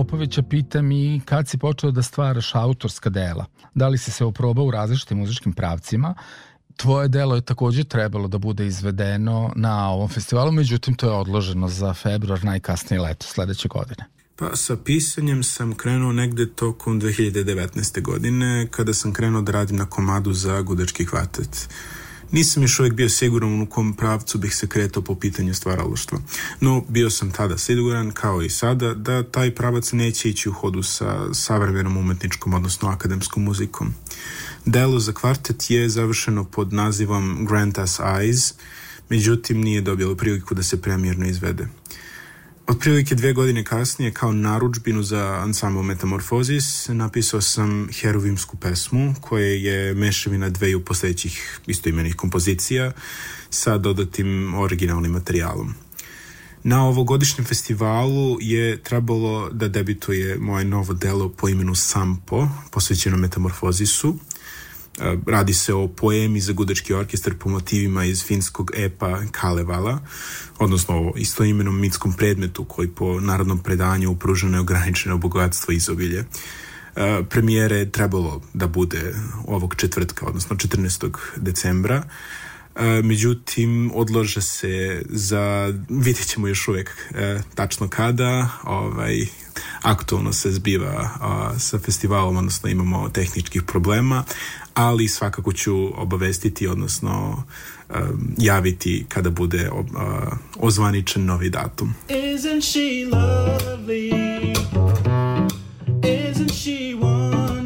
Popovića 0.00 0.42
pitam 0.42 0.92
i 0.92 1.20
kad 1.24 1.48
si 1.48 1.58
počeo 1.58 1.90
da 1.90 2.02
stvaraš 2.02 2.54
autorska 2.54 3.10
dela? 3.10 3.46
Da 3.74 3.88
li 3.88 3.98
si 3.98 4.10
se 4.10 4.24
oprobao 4.24 4.64
u 4.64 4.70
različitim 4.70 5.18
muzičkim 5.18 5.52
pravcima? 5.52 6.14
Tvoje 6.76 7.08
delo 7.08 7.34
je 7.34 7.40
takođe 7.40 7.84
trebalo 7.84 8.28
da 8.28 8.38
bude 8.38 8.66
izvedeno 8.66 9.52
na 9.56 9.90
ovom 9.90 10.08
festivalu, 10.08 10.52
međutim 10.52 10.94
to 10.94 11.06
je 11.06 11.12
odloženo 11.12 11.68
za 11.68 11.94
februar, 11.94 12.44
najkasnije 12.44 13.00
leto 13.00 13.26
sledeće 13.26 13.68
godine. 13.68 14.04
Pa 14.36 14.56
sa 14.56 14.76
pisanjem 14.76 15.42
sam 15.42 15.74
krenuo 15.74 16.12
negde 16.12 16.46
tokom 16.46 17.00
2019. 17.00 18.02
godine 18.02 18.68
kada 18.70 18.94
sam 18.94 19.12
krenuo 19.12 19.42
da 19.42 19.52
radim 19.52 19.76
na 19.76 19.86
komadu 19.86 20.32
za 20.32 20.60
gudački 20.60 21.06
kvartet. 21.06 21.68
Nisam 22.32 22.62
još 22.62 22.80
uvijek 22.80 22.94
bio 22.94 23.08
siguran 23.08 23.62
u 23.62 23.66
kom 23.66 23.94
pravcu 23.94 24.38
bih 24.38 24.56
se 24.56 24.66
kretao 24.66 25.02
po 25.02 25.14
pitanju 25.14 25.54
stvaralaštva. 25.54 26.18
No, 26.60 26.84
bio 26.88 27.10
sam 27.10 27.30
tada 27.30 27.58
siguran, 27.58 28.10
kao 28.10 28.42
i 28.42 28.50
sada, 28.50 28.94
da 28.94 29.22
taj 29.22 29.54
pravac 29.54 29.92
neće 29.92 30.30
ići 30.30 30.48
u 30.48 30.52
hodu 30.52 30.82
sa 30.82 31.34
savremenom 31.34 31.96
umetničkom, 31.96 32.54
odnosno 32.54 32.88
akademskom 32.88 33.42
muzikom. 33.42 33.94
Delo 34.64 35.00
za 35.00 35.12
kvartet 35.12 35.70
je 35.70 35.88
završeno 35.88 36.44
pod 36.44 36.72
nazivom 36.72 37.46
Grant 37.48 37.78
Us 37.78 37.98
Eyes, 37.98 38.54
međutim 39.08 39.60
nije 39.60 39.80
dobilo 39.80 40.14
priliku 40.14 40.54
da 40.54 40.62
se 40.62 40.82
premijerno 40.82 41.26
izvede. 41.26 41.68
Otprilike 42.70 43.14
dve 43.14 43.32
godine 43.32 43.64
kasnije, 43.64 44.12
kao 44.12 44.32
naručbinu 44.32 45.02
za 45.02 45.40
ansambl 45.42 45.82
Metamorfozis, 45.82 46.88
napisao 46.88 47.40
sam 47.40 47.88
herovimsku 48.00 48.56
pesmu, 48.56 49.14
koja 49.20 49.46
je 49.46 49.94
mešavina 49.94 50.48
dveju 50.48 50.84
posledećih 50.84 51.60
istoimenih 51.66 52.16
kompozicija 52.16 52.92
sa 53.50 53.78
dodatim 53.78 54.54
originalnim 54.54 55.12
materijalom. 55.12 55.74
Na 56.62 56.86
ovogodišnjem 56.86 57.44
festivalu 57.44 58.36
je 58.40 58.82
trebalo 58.82 59.50
da 59.52 59.68
debituje 59.68 60.38
moje 60.38 60.64
novo 60.64 60.94
delo 60.94 61.28
po 61.28 61.48
imenu 61.48 61.74
Sampo, 61.74 62.48
posvećeno 62.70 63.16
Metamorfozisu, 63.16 64.16
Radi 65.26 65.54
se 65.54 65.74
o 65.74 65.88
poemi 65.88 66.40
za 66.40 66.52
gudački 66.52 66.94
orkestar 66.94 67.34
po 67.34 67.48
motivima 67.48 68.04
iz 68.04 68.24
finskog 68.24 68.70
epa 68.74 69.20
Kalevala, 69.30 69.98
odnosno 70.58 70.96
o 70.96 71.12
istoimenom 71.16 71.80
mitskom 71.80 72.12
predmetu 72.12 72.64
koji 72.64 72.88
po 72.88 73.20
narodnom 73.20 73.58
predanju 73.58 74.10
upruženo 74.10 74.56
je 74.56 74.60
ograničeno 74.60 75.18
bogatstvo 75.18 75.72
i 75.72 75.76
izobilje. 75.76 76.24
Premijere 77.28 77.76
je 77.76 77.92
trebalo 77.92 78.42
da 78.54 78.66
bude 78.66 79.14
ovog 79.46 79.74
četvrtka, 79.74 80.26
odnosno 80.26 80.56
14. 80.56 81.10
decembra, 81.36 82.02
međutim 83.02 83.90
odlože 83.94 84.42
se 84.42 85.02
za 85.08 85.74
vidjet 85.88 86.26
ćemo 86.26 86.48
još 86.48 86.68
uvek 86.68 86.90
e, 87.14 87.38
tačno 87.54 87.88
kada 87.88 88.48
ovaj, 88.64 89.26
aktualno 89.82 90.32
se 90.32 90.50
zbiva 90.52 91.08
a, 91.20 91.58
sa 91.58 91.78
festivalom 91.78 92.36
odnosno 92.36 92.70
imamo 92.70 93.08
tehničkih 93.08 93.62
problema 93.62 94.24
ali 94.74 95.08
svakako 95.08 95.52
ću 95.52 96.02
obavestiti 96.02 96.66
odnosno 96.66 97.44
um, 97.88 97.96
javiti 98.38 99.04
kada 99.08 99.30
bude 99.30 99.70
ob, 99.70 99.86
a, 99.96 100.36
ozvaničen 100.56 101.24
novi 101.24 101.50
datum 101.50 101.94
Isn't 102.08 102.62
she 102.62 103.06
lovely? 103.16 104.10
Isn't 106.02 106.52
she 106.52 106.94
wonderful? 106.94 107.59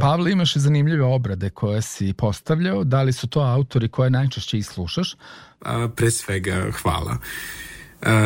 Pavle, 0.00 0.32
imaš 0.32 0.56
i 0.56 0.60
zanimljive 0.60 1.04
obrade 1.04 1.50
koje 1.50 1.82
si 1.82 2.12
postavljao. 2.12 2.84
Da 2.84 3.02
li 3.02 3.12
su 3.12 3.26
to 3.26 3.40
autori 3.40 3.88
koje 3.88 4.10
najčešće 4.10 4.58
i 4.58 4.62
slušaš? 4.62 5.16
A, 5.60 5.88
pre 5.96 6.10
svega 6.10 6.70
hvala. 6.82 7.18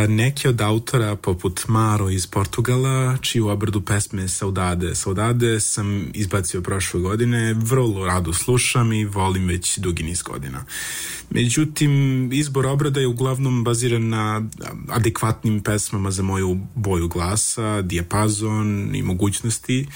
Neki 0.08 0.48
od 0.48 0.60
autora 0.60 1.16
poput 1.16 1.68
Maro 1.68 2.10
iz 2.10 2.26
Portugala, 2.26 3.16
čiju 3.20 3.48
obradu 3.48 3.80
pesme 3.80 4.28
Saudade 4.28 4.94
Saudade 4.94 5.60
sam 5.60 6.10
izbacio 6.14 6.60
prošle 6.60 7.00
godine, 7.00 7.54
vrlo 7.54 8.06
rado 8.06 8.32
slušam 8.32 8.92
i 8.92 9.04
volim 9.04 9.46
već 9.46 9.78
dugi 9.78 10.02
niz 10.02 10.22
godina. 10.22 10.64
Međutim, 11.30 11.92
izbor 12.32 12.66
obrada 12.66 13.00
je 13.00 13.06
uglavnom 13.06 13.64
baziran 13.64 14.08
na 14.08 14.42
adekvatnim 14.88 15.60
pesmama 15.60 16.10
za 16.10 16.22
moju 16.22 16.58
boju 16.74 17.08
glasa, 17.08 17.82
dijapazon 17.82 18.94
i 18.94 19.02
mogućnosti, 19.02 19.86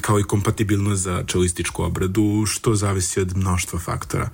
kao 0.00 0.20
i 0.20 0.24
kompatibilnost 0.24 1.02
za 1.02 1.24
čelističku 1.26 1.82
obradu, 1.82 2.44
što 2.46 2.74
zavisi 2.74 3.20
od 3.20 3.36
mnoštva 3.36 3.78
faktora. 3.78 4.30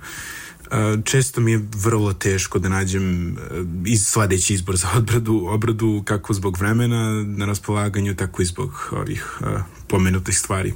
Često 1.03 1.41
mi 1.41 1.51
je 1.51 1.67
vrlo 1.75 2.13
teško 2.13 2.59
da 2.59 2.69
nađem 2.69 3.31
uh, 3.31 3.67
iz 3.85 4.05
sledeći 4.05 4.53
izbor 4.53 4.75
za 4.75 4.87
obradu, 4.97 5.45
obradu 5.49 6.03
kako 6.05 6.33
zbog 6.33 6.57
vremena 6.57 7.23
na 7.23 7.45
raspolaganju, 7.45 8.15
tako 8.15 8.41
i 8.41 8.45
zbog 8.45 8.89
ovih 8.91 9.37
uh, 9.41 9.47
pomenutih 9.87 10.37
stvari. 10.37 10.73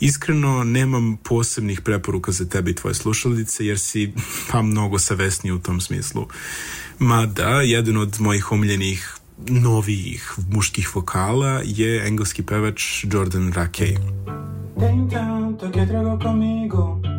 Iskreno, 0.00 0.64
nemam 0.64 1.16
posebnih 1.16 1.80
preporuka 1.80 2.32
za 2.32 2.44
tebe 2.48 2.70
i 2.70 2.74
tvoje 2.74 2.94
slušalice, 2.94 3.66
jer 3.66 3.78
si 3.78 4.12
pa 4.50 4.62
mnogo 4.62 4.98
savesniji 4.98 5.52
u 5.52 5.58
tom 5.58 5.80
smislu. 5.80 6.26
Mada, 6.98 7.62
jedan 7.62 7.96
od 7.96 8.16
mojih 8.20 8.52
omiljenih 8.52 9.16
novijih 9.48 10.32
muških 10.50 10.96
vokala 10.96 11.60
je 11.64 12.06
engleski 12.06 12.42
pevač 12.42 13.04
Jordan 13.12 13.52
Rakey. 13.52 13.96
Tem 14.80 15.10
tanto 15.10 15.70
che 15.70 15.86
trago 15.86 16.18
comigo 16.22 17.09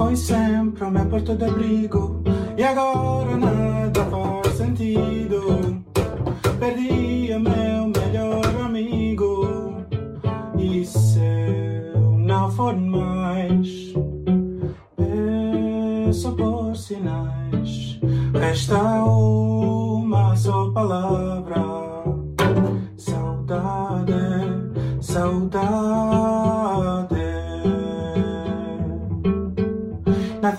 Foi 0.00 0.16
sempre 0.16 0.82
o 0.84 0.90
meu 0.90 1.04
porto 1.04 1.36
de 1.36 1.44
abrigo. 1.44 2.22
E 2.56 2.64
agora 2.64 3.36
nada 3.36 4.02
faz 4.06 4.56
sentido. 4.56 5.84
Perdi 6.58 7.30
o 7.34 7.40
meu 7.40 7.86
melhor 7.88 8.46
amigo. 8.64 9.84
E 10.58 10.86
se 10.86 11.20
eu 11.94 12.00
não 12.16 12.50
for 12.50 12.74
mais 12.74 13.92
Peço 14.96 16.32
por 16.32 16.74
sinais. 16.74 18.00
Resta 18.32 18.82
uma 19.04 20.34
só 20.34 20.70
palavra. 20.70 21.62
Saudade, 22.96 24.14
saudade. 25.02 26.39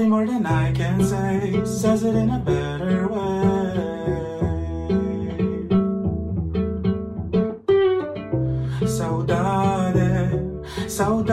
Nothing 0.01 0.09
more 0.09 0.25
than 0.25 0.45
I 0.47 0.71
can 0.71 1.03
say 1.03 1.61
says 1.63 2.03
it 2.03 2.15
in 2.15 2.31
a 2.31 2.39
better 2.39 3.07
way. 3.07 3.19
Saudade, 8.81 10.65
saudade. 10.89 11.31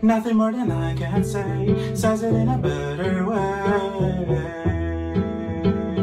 Nothing 0.00 0.36
more 0.36 0.52
than 0.52 0.70
I 0.70 0.94
can 0.94 1.24
say 1.24 1.92
says 1.96 2.22
it 2.22 2.32
in 2.32 2.48
a 2.48 2.58
better 2.58 3.24
way. 3.24 4.81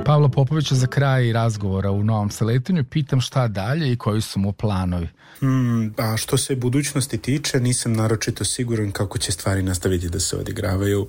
Pavla 0.10 0.30
Popovića 0.30 0.76
za 0.76 0.88
kraj 0.88 1.34
razgovora 1.34 1.92
u 1.92 2.04
Novom 2.04 2.32
Saletinju 2.32 2.84
pitam 2.84 3.22
šta 3.22 3.48
dalje 3.48 3.92
i 3.92 3.96
koji 3.96 4.22
su 4.22 4.40
mu 4.40 4.54
planovi. 4.54 5.08
Hmm, 5.40 5.94
a 5.98 6.18
što 6.18 6.38
se 6.38 6.56
budućnosti 6.56 7.18
tiče, 7.18 7.60
nisam 7.60 7.94
naročito 7.94 8.46
siguran 8.46 8.92
kako 8.92 9.18
će 9.18 9.32
stvari 9.32 9.64
nastaviti 9.64 10.10
da 10.10 10.20
se 10.20 10.38
odigravaju. 10.38 11.08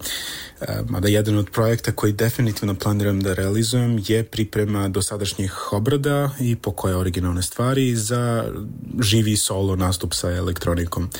E, 0.60 0.66
mada 0.88 1.08
jedan 1.08 1.38
od 1.38 1.50
projekta 1.50 1.92
koji 1.92 2.12
definitivno 2.12 2.74
planiram 2.74 3.20
da 3.20 3.34
realizujem 3.34 4.02
je 4.08 4.24
priprema 4.24 4.88
dosadašnjih 4.88 5.72
obrada 5.72 6.30
i 6.40 6.56
po 6.56 6.72
koje 6.72 6.96
originalne 6.96 7.42
stvari 7.42 7.96
za 7.96 8.52
živi 9.00 9.36
solo 9.36 9.76
nastup 9.76 10.14
sa 10.14 10.30
elektronikom. 10.30 11.10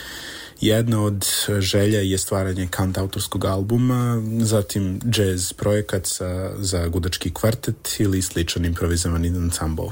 Jedna 0.60 1.02
od 1.02 1.26
želja 1.58 2.00
je 2.00 2.18
stvaranje 2.18 2.66
kant 2.70 2.98
autorskog 2.98 3.44
albuma, 3.44 4.22
zatim 4.40 5.00
jazz 5.16 5.52
projekat 5.52 6.06
sa, 6.06 6.52
za 6.58 6.88
gudački 6.88 7.30
kvartet 7.34 7.96
ili 7.98 8.22
sličan 8.22 8.64
improvizovani 8.64 9.28
ansambl. 9.28 9.86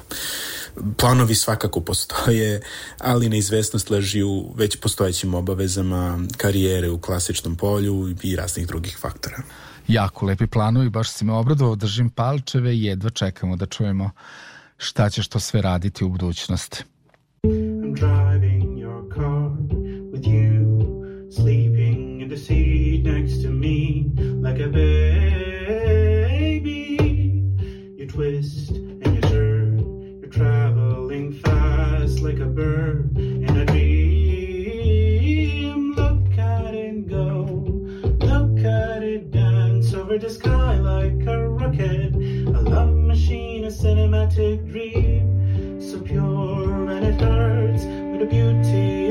Planovi 0.96 1.34
svakako 1.34 1.80
postoje, 1.80 2.62
ali 2.98 3.28
neizvesnost 3.28 3.90
leži 3.90 4.22
u 4.22 4.52
već 4.56 4.76
postojećim 4.76 5.34
obavezama 5.34 6.18
karijere 6.36 6.90
u 6.90 7.00
klasičnom 7.00 7.56
polju 7.56 8.14
i 8.22 8.36
raznih 8.36 8.66
drugih 8.66 8.98
faktora. 9.00 9.42
Jako 9.88 10.26
lepi 10.26 10.46
planovi, 10.46 10.90
baš 10.90 11.10
si 11.10 11.24
me 11.24 11.32
obradovao, 11.32 11.76
držim 11.76 12.10
palčeve 12.10 12.74
i 12.74 12.84
jedva 12.84 13.10
čekamo 13.10 13.56
da 13.56 13.66
čujemo 13.66 14.10
šta 14.76 15.10
ćeš 15.10 15.28
to 15.28 15.40
sve 15.40 15.62
raditi 15.62 16.04
u 16.04 16.08
budućnosti. 16.08 16.84
I'm 17.44 17.94
driving 17.94 18.78
your 18.78 19.08
me 23.58 24.10
like 24.40 24.60
a 24.60 24.68
baby. 24.68 25.04
You 27.96 28.06
twist 28.06 28.70
and 28.70 29.14
you 29.16 29.20
turn, 29.20 30.20
you're 30.20 30.30
traveling 30.30 31.32
fast 31.32 32.20
like 32.20 32.38
a 32.38 32.46
bird 32.46 33.16
in 33.16 33.56
a 33.56 33.64
dream. 33.66 34.32
Look 35.94 36.38
at 36.38 36.74
it 36.74 37.08
go, 37.08 37.42
look 38.20 38.64
at 38.64 39.02
it 39.02 39.32
dance 39.32 39.92
over 39.92 40.18
the 40.18 40.30
sky 40.30 40.78
like 40.78 41.26
a 41.26 41.48
rocket. 41.48 42.14
A 42.14 42.60
love 42.74 42.94
machine, 42.94 43.64
a 43.64 43.68
cinematic 43.68 44.70
dream, 44.70 45.80
so 45.80 46.00
pure 46.00 46.90
and 46.90 47.04
it 47.04 47.20
hurts. 47.20 47.84
with 47.84 48.20
the 48.20 48.26
beauty 48.26 49.07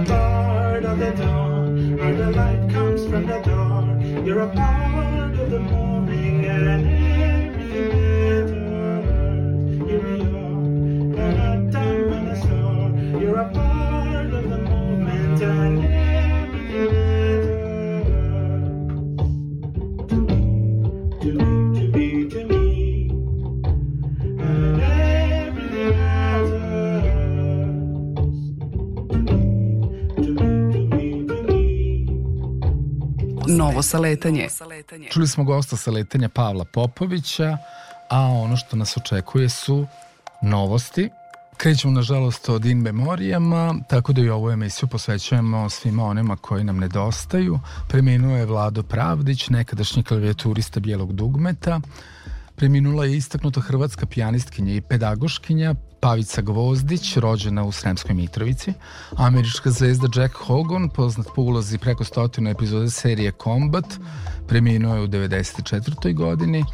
a 0.00 0.04
part 0.04 0.84
of 0.84 0.98
the 0.98 1.10
dawn, 1.10 1.96
where 1.96 2.14
the 2.14 2.30
light 2.30 2.70
comes 2.70 3.04
from 3.06 3.26
the 3.26 3.40
dark. 3.40 4.26
You're 4.26 4.40
a 4.40 4.48
part 4.48 5.34
of 5.38 5.50
the 5.50 5.60
morning 5.60 6.44
and 6.46 6.68
everything 6.68 8.50
matters. 8.70 9.88
Here 9.88 10.00
we 10.00 10.20
are, 10.22 10.62
and 11.26 11.70
a 11.70 11.72
time 11.72 12.28
a 12.28 12.36
star. 12.36 13.20
You're 13.20 13.40
a 13.40 13.50
part 13.50 14.32
of 14.32 14.50
the 14.50 14.58
moment 14.58 15.42
and 15.42 15.99
Novo 33.56 33.82
saletanje. 33.82 34.48
Čuli 35.10 35.28
smo 35.28 35.44
gosta 35.44 35.76
sa 35.76 35.90
letanja 35.90 36.28
Pavla 36.28 36.64
Popovića, 36.64 37.58
a 38.08 38.20
ono 38.20 38.56
što 38.56 38.76
nas 38.76 38.96
očekuje 38.96 39.48
su 39.48 39.86
novosti. 40.42 41.10
Krećemo 41.56 41.92
nažalost 41.92 42.48
od 42.48 42.64
in 42.64 42.78
memorijama, 42.78 43.74
tako 43.88 44.12
da 44.12 44.20
i 44.20 44.28
ovu 44.28 44.50
emisiju 44.50 44.88
posvećujemo 44.88 45.70
svima 45.70 46.04
onima 46.04 46.36
koji 46.36 46.64
nam 46.64 46.78
nedostaju. 46.78 47.60
Preminuo 47.88 48.36
je 48.36 48.46
Vlado 48.46 48.82
Pravdić, 48.82 49.48
nekadašnji 49.48 50.02
klavijaturista 50.02 50.80
bijelog 50.80 51.12
dugmeta. 51.12 51.80
Preminula 52.60 53.04
je 53.04 53.16
istaknuta 53.16 53.60
hrvatska 53.60 54.06
pijanistkinja 54.06 54.74
i 54.74 54.80
pedagoškinja 54.80 55.74
Pavica 56.00 56.42
Gvozdić, 56.42 57.16
rođena 57.16 57.64
u 57.64 57.72
Sremskoj 57.72 58.14
Mitrovici. 58.14 58.72
Američka 59.16 59.70
zvezda 59.70 60.08
Jack 60.16 60.34
Hogan, 60.34 60.88
poznat 60.88 61.26
po 61.36 61.42
ulozi 61.42 61.78
preko 61.78 62.04
stotinu 62.04 62.50
epizode 62.50 62.90
serije 62.90 63.32
Combat, 63.42 63.84
preminuo 64.48 64.94
je 64.94 65.02
u 65.02 65.08
94. 65.08 66.14
godini, 66.14 66.64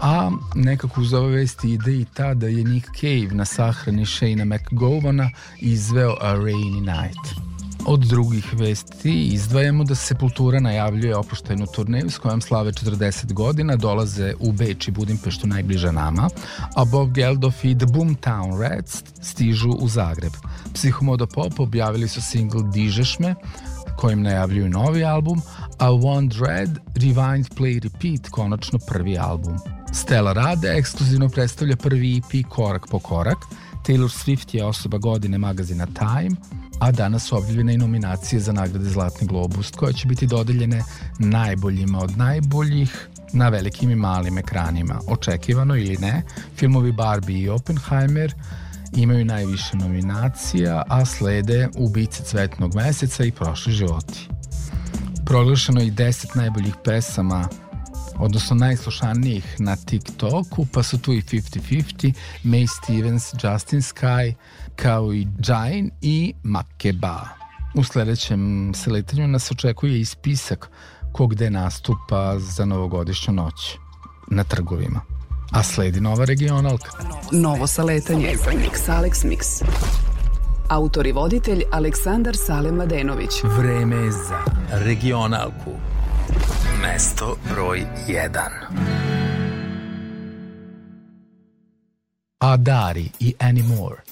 a 0.00 0.30
nekako 0.54 1.00
uz 1.00 1.12
ove 1.12 1.36
vesti 1.36 1.72
ide 1.72 1.92
i 1.92 2.06
ta 2.14 2.34
da 2.34 2.46
je 2.46 2.64
Nick 2.64 2.86
Cave 3.00 3.34
na 3.34 3.44
sahrani 3.44 4.06
Shayna 4.06 4.44
McGovana 4.44 5.30
izveo 5.60 6.16
A 6.20 6.34
Rainy 6.34 6.80
Night. 6.80 7.51
Od 7.86 8.00
drugih 8.00 8.54
vesti 8.54 9.24
izdvajamo 9.26 9.84
da 9.84 9.94
Sepultura 9.94 10.60
najavljuje 10.60 11.16
opuštajnu 11.16 11.66
turneju 11.66 12.10
s 12.10 12.18
kojom 12.18 12.40
slave 12.40 12.72
40 12.72 13.32
godina, 13.32 13.76
dolaze 13.76 14.34
u 14.40 14.52
Beč 14.52 14.88
i 14.88 14.90
Budimpeštu 14.90 15.46
najbliže 15.46 15.92
nama, 15.92 16.28
a 16.76 16.84
Bob 16.84 17.12
Geldof 17.12 17.64
i 17.64 17.78
The 17.78 17.86
Boomtown 17.86 18.60
Rats 18.60 19.02
stižu 19.20 19.70
u 19.70 19.88
Zagreb. 19.88 20.32
Psihomodo 20.74 21.26
Pop 21.26 21.60
objavili 21.60 22.08
su 22.08 22.22
single 22.22 22.62
Dižeš 22.72 23.18
me, 23.18 23.34
kojim 23.96 24.22
najavljuju 24.22 24.68
novi 24.68 25.04
album, 25.04 25.42
a 25.78 25.92
One 25.92 26.28
Dread 26.28 26.78
Rewind 26.94 27.54
Play 27.54 27.82
Repeat 27.82 28.28
konačno 28.30 28.78
prvi 28.88 29.18
album. 29.18 29.58
Stella 29.92 30.32
Rade 30.32 30.68
ekskluzivno 30.76 31.28
predstavlja 31.28 31.76
prvi 31.76 32.16
EP 32.16 32.48
korak 32.48 32.86
po 32.90 32.98
korak, 32.98 33.38
Taylor 33.86 34.24
Swift 34.24 34.54
je 34.54 34.64
osoba 34.64 34.98
godine 34.98 35.38
magazina 35.38 35.86
Time, 35.86 36.36
a 36.82 36.90
danas 36.90 37.24
su 37.24 37.36
objavljene 37.36 37.74
i 37.74 37.78
nominacije 37.78 38.40
za 38.40 38.52
nagrade 38.52 38.88
Zlatni 38.88 39.26
globus, 39.26 39.70
koje 39.70 39.92
će 39.92 40.08
biti 40.08 40.26
dodeljene 40.26 40.82
najboljima 41.18 41.98
od 41.98 42.18
najboljih 42.18 43.08
na 43.32 43.48
velikim 43.48 43.90
i 43.90 43.96
malim 43.96 44.38
ekranima. 44.38 45.00
Očekivano 45.08 45.76
ili 45.76 45.96
ne, 45.96 46.22
filmovi 46.56 46.92
Barbie 46.92 47.38
i 47.38 47.48
Oppenheimer 47.48 48.34
imaju 48.96 49.24
najviše 49.24 49.76
nominacija, 49.76 50.82
a 50.88 51.04
slede 51.04 51.68
Ubice 51.74 52.22
cvetnog 52.24 52.74
meseca 52.74 53.24
i 53.24 53.30
Prošli 53.30 53.72
životi. 53.72 54.28
Proglašeno 55.26 55.80
je 55.80 55.86
i 55.86 55.92
10 55.92 56.36
najboljih 56.36 56.74
pesama 56.84 57.48
odnosno 58.18 58.56
najslušanijih 58.56 59.56
na 59.58 59.76
TikToku, 59.76 60.66
pa 60.72 60.82
su 60.82 60.98
tu 60.98 61.12
i 61.12 61.22
50-50, 61.22 62.12
May 62.44 62.66
Stevens, 62.66 63.32
Justin 63.32 63.80
Sky, 63.80 64.34
kao 64.82 65.14
i 65.14 65.26
Jain 65.48 65.90
i 66.00 66.34
Makeba. 66.42 67.28
U 67.74 67.84
sledećem 67.84 68.72
seletanju 68.74 69.28
nas 69.28 69.50
očekuje 69.50 70.00
i 70.00 70.04
spisak 70.04 70.70
ko 71.12 71.26
gde 71.26 71.50
nastupa 71.50 72.38
za 72.38 72.64
novogodišnju 72.64 73.34
noć 73.34 73.76
na 74.26 74.44
trgovima. 74.44 75.00
A 75.52 75.62
sledi 75.62 76.00
nova 76.00 76.24
regionalka. 76.24 76.90
Novo 77.32 77.66
saletanje. 77.66 78.36
Mix 78.36 78.88
Alex 78.88 79.24
Mix. 79.24 79.64
Autor 80.68 81.06
i 81.06 81.12
voditelj 81.12 81.62
Aleksandar 81.72 82.36
Sale 82.36 82.72
Mladenović. 82.72 83.30
Vreme 83.58 83.96
je 83.96 84.12
za 84.12 84.38
regionalku. 84.70 85.70
Mesto 86.82 87.36
broj 87.52 87.86
1. 88.08 88.40
Adari 92.38 93.10
i 93.20 93.34
Anymore. 93.38 94.11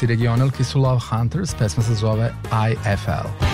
Poziciji 0.00 0.16
regionalki 0.16 0.64
su 0.64 0.78
Love 0.78 1.00
Hunters, 1.10 1.54
pesma 1.54 1.82
se 1.82 1.94
zove 1.94 2.32
IFL. 2.50 3.49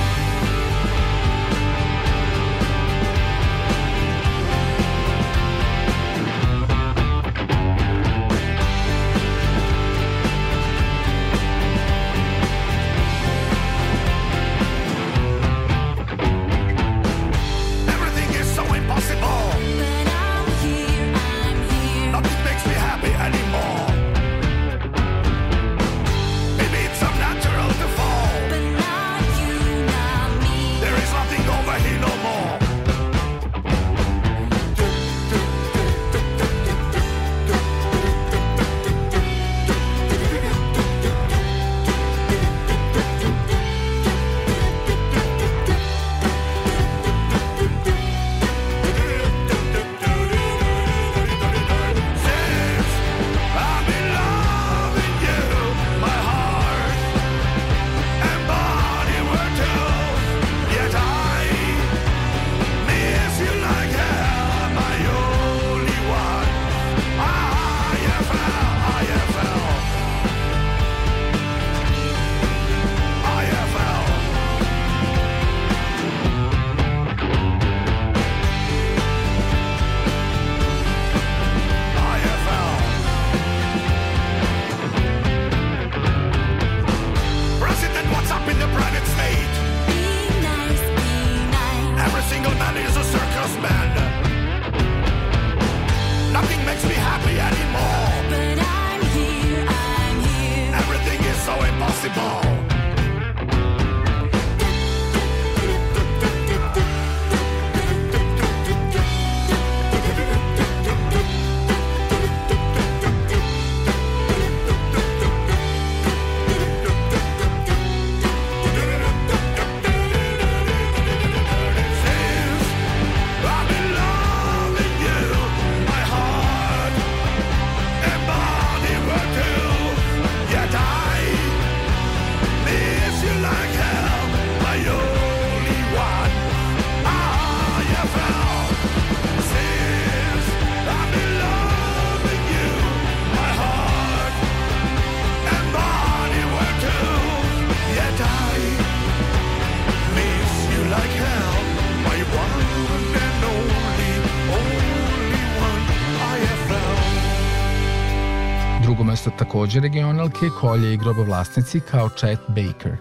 Mesto 159.17 159.31
takođe 159.39 159.81
regionalke, 159.81 160.47
kolje 160.61 160.95
i 160.95 160.97
grobovlasnici 160.97 161.81
kao 161.81 162.09
Chet 162.09 162.39
Baker. 162.49 162.97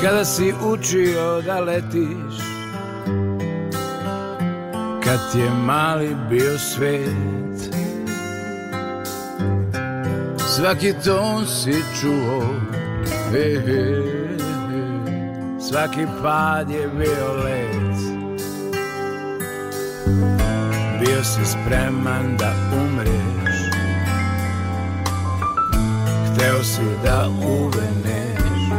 Kada 0.00 0.24
si 0.24 0.52
učio 0.74 1.42
da 1.42 1.60
letiš 1.60 2.45
Kad 5.06 5.40
je 5.40 5.50
mali 5.50 6.16
bio 6.30 6.58
svet. 6.58 7.76
Svaki 10.56 10.94
ton 11.04 11.46
si 11.46 11.82
čuo 12.00 12.42
he, 13.32 13.60
he, 13.60 13.60
he. 13.66 14.36
Svaki 15.60 16.06
pad 16.22 16.70
je 16.70 16.88
bio 16.98 17.32
let. 17.44 17.98
Bio 21.00 21.24
si 21.24 21.44
spreman 21.44 22.36
da 22.38 22.52
umreš. 22.72 23.56
Hteo 26.34 26.64
si 26.64 26.82
da 27.04 27.28
uveneš. 27.28 28.70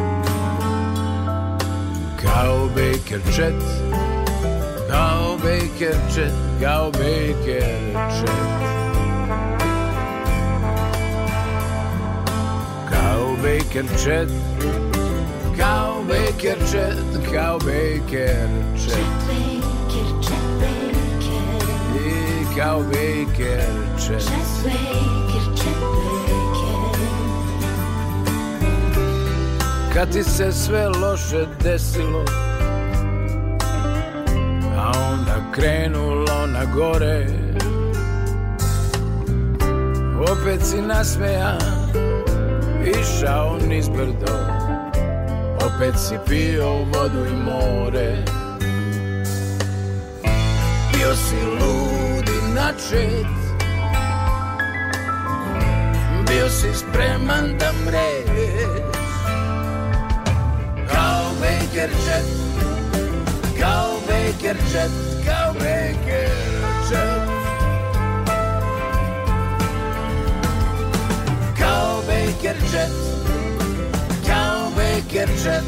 Kao 2.23 2.67
Baker 2.67 3.21
Chet 3.33 3.76
Kao 4.87 5.37
Baker 5.37 5.97
Chet 6.13 6.33
Kao 6.61 6.91
Baker 6.91 7.77
Chet 8.15 8.37
Kao 12.89 13.35
Baker 13.41 13.87
Chet 13.97 14.29
Kao 15.57 16.03
Baker 16.03 16.57
Chet 16.71 16.97
Kao 17.31 17.59
Baker 17.59 18.49
Chet. 18.77 19.07
I 21.95 22.55
kao 22.55 22.79
Baker 22.83 23.65
Chet 23.99 24.21
Chet 24.21 24.47
Baker, 24.63 25.55
Chet 25.55 25.79
Baker. 25.79 26.47
Kad 29.93 30.11
ti 30.11 30.23
se 30.23 30.51
sve 30.51 30.87
loše 30.87 31.45
desilo 31.63 32.46
krenulo 35.57 36.45
na 36.45 36.65
gore. 36.65 37.25
Opet 40.21 40.61
si 40.61 40.81
nasmejan 40.81 41.57
Išao 42.85 43.57
niz 43.67 43.89
brdo. 43.89 44.37
Opet 45.65 45.97
si 45.97 46.15
pio 46.29 46.69
vodu 46.93 47.25
i 47.25 47.35
more. 47.35 48.23
Bio 50.93 51.15
si 51.15 51.41
ludi 51.59 52.37
načet 52.53 53.33
Bio 56.27 56.49
si 56.49 56.73
spreman 56.73 57.57
da 57.59 57.71
mreš. 57.85 58.77
Kao 60.93 61.25
Baker 61.41 61.89
Jet. 62.05 62.27
Kao 63.59 63.93
Baker 64.07 64.57
Jet 64.73 65.16
Baker 65.59 66.27
Jet, 66.89 67.27
Cow 71.55 72.01
Baker 72.07 72.55
Jet, 72.71 72.93
Cow 74.25 74.71
Baker 74.75 75.27
Jet, 75.37 75.63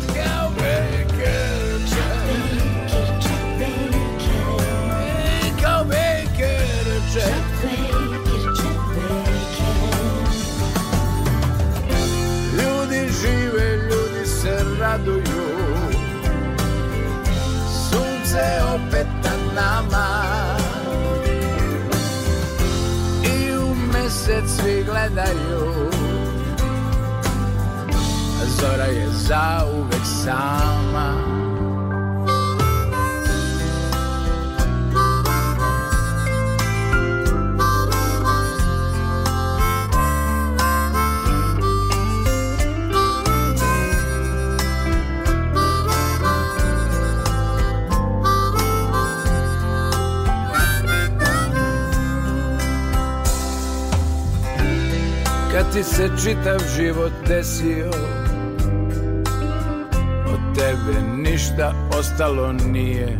Cow 5.62 5.84
Baker 5.84 6.86
Jet. 7.14 7.44
Ljudi 12.54 13.10
žive, 13.22 13.78
ljudi 13.78 14.26
se 14.26 14.66
raduju, 14.80 15.50
sunce 17.90 18.62
opet. 18.76 18.89
Svi 24.50 24.84
gledaju. 24.84 25.90
Zora 28.62 28.86
je 28.86 29.08
zauvek 29.10 30.06
sama 30.24 31.19
ti 55.74 55.84
se 55.84 56.10
čitav 56.24 56.60
život 56.76 57.12
desio. 57.28 57.92
Od 60.28 60.56
tebe 60.56 61.02
ništa 61.18 61.74
ostalo 62.00 62.54
nije. 62.54 63.20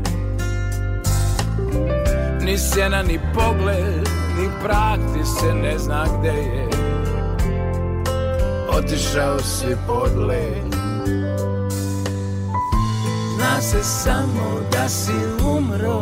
Ni 2.42 2.58
sjena, 2.58 3.04
ni 3.04 3.20
pogled, 3.34 4.10
ni 4.38 4.50
prah 4.64 4.98
ti 5.14 5.26
se 5.40 5.54
ne 5.54 5.78
zna 5.78 6.06
gde 6.20 6.28
je. 6.28 6.70
Otišao 8.70 9.40
si 9.40 9.76
pod 9.88 10.18
led 10.28 10.76
Zna 13.36 13.62
se 13.62 13.84
samo 13.84 14.62
da 14.72 14.90
si 14.90 15.12
umro. 15.44 16.02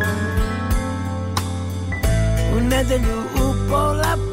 U 2.57 2.59
nedelju 2.59 3.19
u 3.35 3.69
pola 3.69 4.26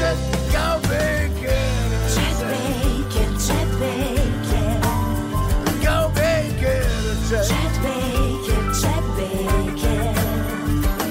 Jet 0.00 0.16
Kao 0.52 0.78
Baker. 0.88 1.68
Jet 2.14 2.38
Baker, 2.50 3.30
Jet 3.46 3.70
Baker 3.80 4.80
Kao 5.84 6.08
Baker. 6.08 6.84
Jet 7.28 7.44
Jet 7.50 7.74
Baker, 7.82 8.62
Jet 8.80 9.04
Baker. 9.16 10.04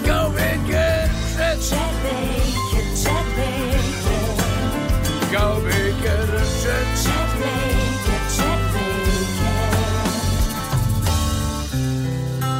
Kao 0.05 0.29
Baker 0.29 1.09
Jet. 1.37 1.59
Jet 1.69 1.95
Baker, 2.03 2.87
Jet 3.03 3.27
Baker. 3.37 4.25
Kao 5.31 5.53
Baker 5.61 6.29
Jet 6.63 6.89
Baker. 7.13 7.79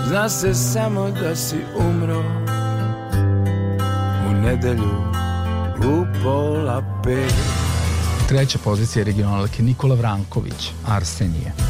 Zna 0.07 0.29
se 0.29 0.53
samo 0.53 1.11
da 1.11 1.35
si 1.35 1.57
umro 1.77 2.23
U 4.29 4.33
nedelju 4.33 4.98
Treća 8.29 8.59
pozicija 8.63 9.05
regionalke 9.05 9.63
Nikola 9.63 9.95
Vranković, 9.95 10.71
Arsenije. 10.87 11.68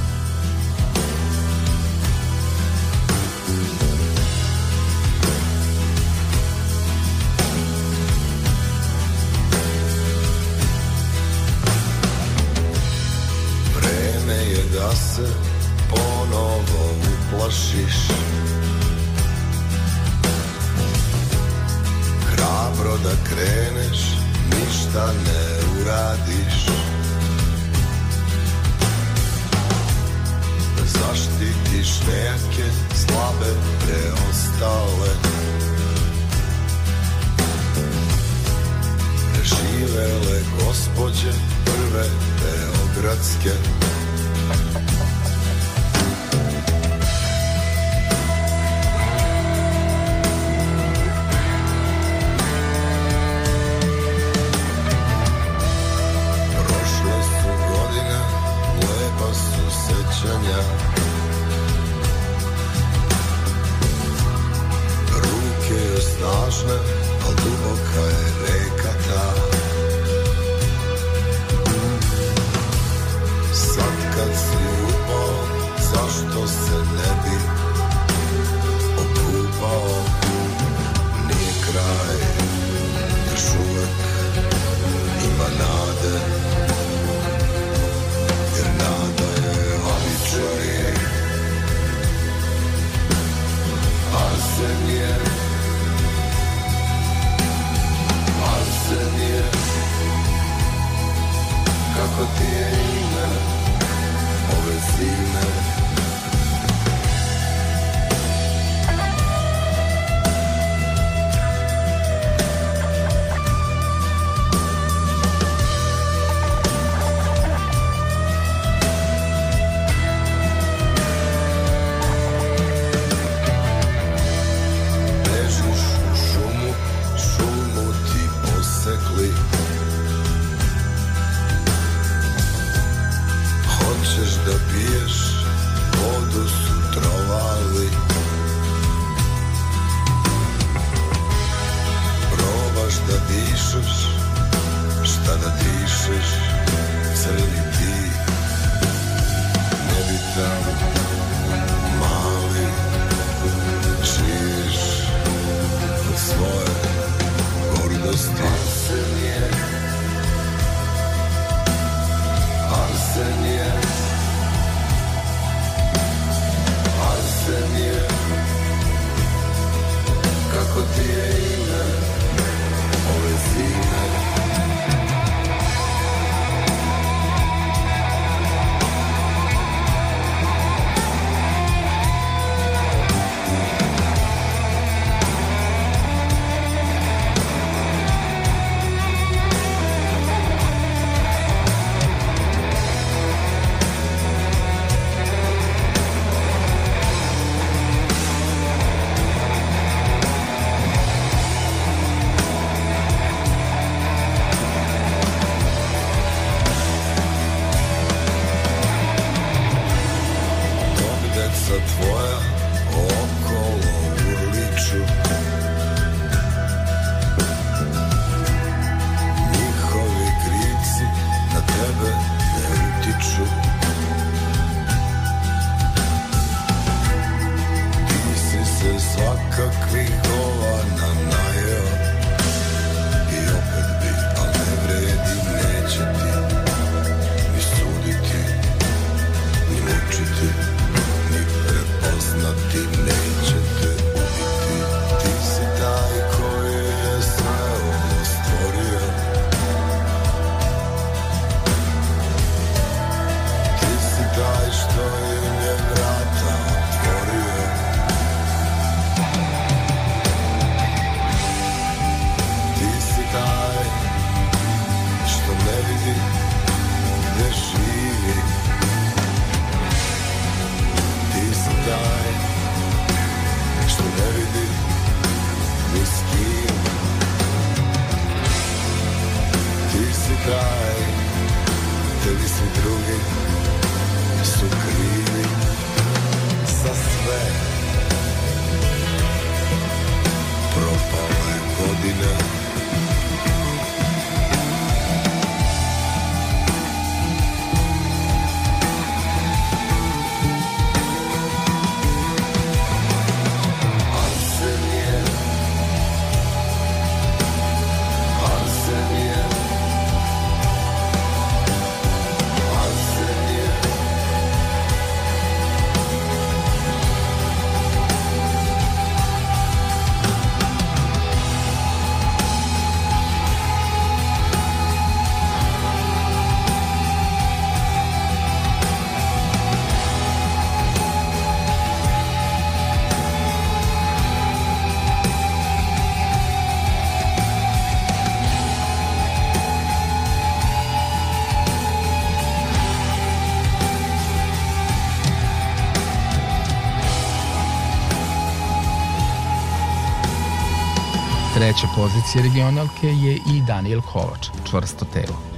Treća 351.69 351.87
pozicija 351.95 352.43
regionalke 352.43 353.07
je 353.07 353.33
i 353.35 353.61
Daniel 353.67 354.01
Kovač, 354.01 354.47
čvrsto 354.69 355.05
telo. 355.05 355.48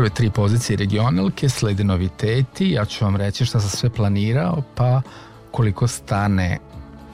Prve 0.00 0.10
tri 0.10 0.30
pozicije 0.30 0.76
regionalke, 0.76 1.48
slede 1.48 1.84
noviteti, 1.84 2.70
ja 2.70 2.84
ću 2.84 3.04
vam 3.04 3.16
reći 3.16 3.44
šta 3.44 3.60
sam 3.60 3.70
sve 3.70 3.90
planirao, 3.90 4.62
pa 4.74 5.02
koliko 5.50 5.88
stane 5.88 6.58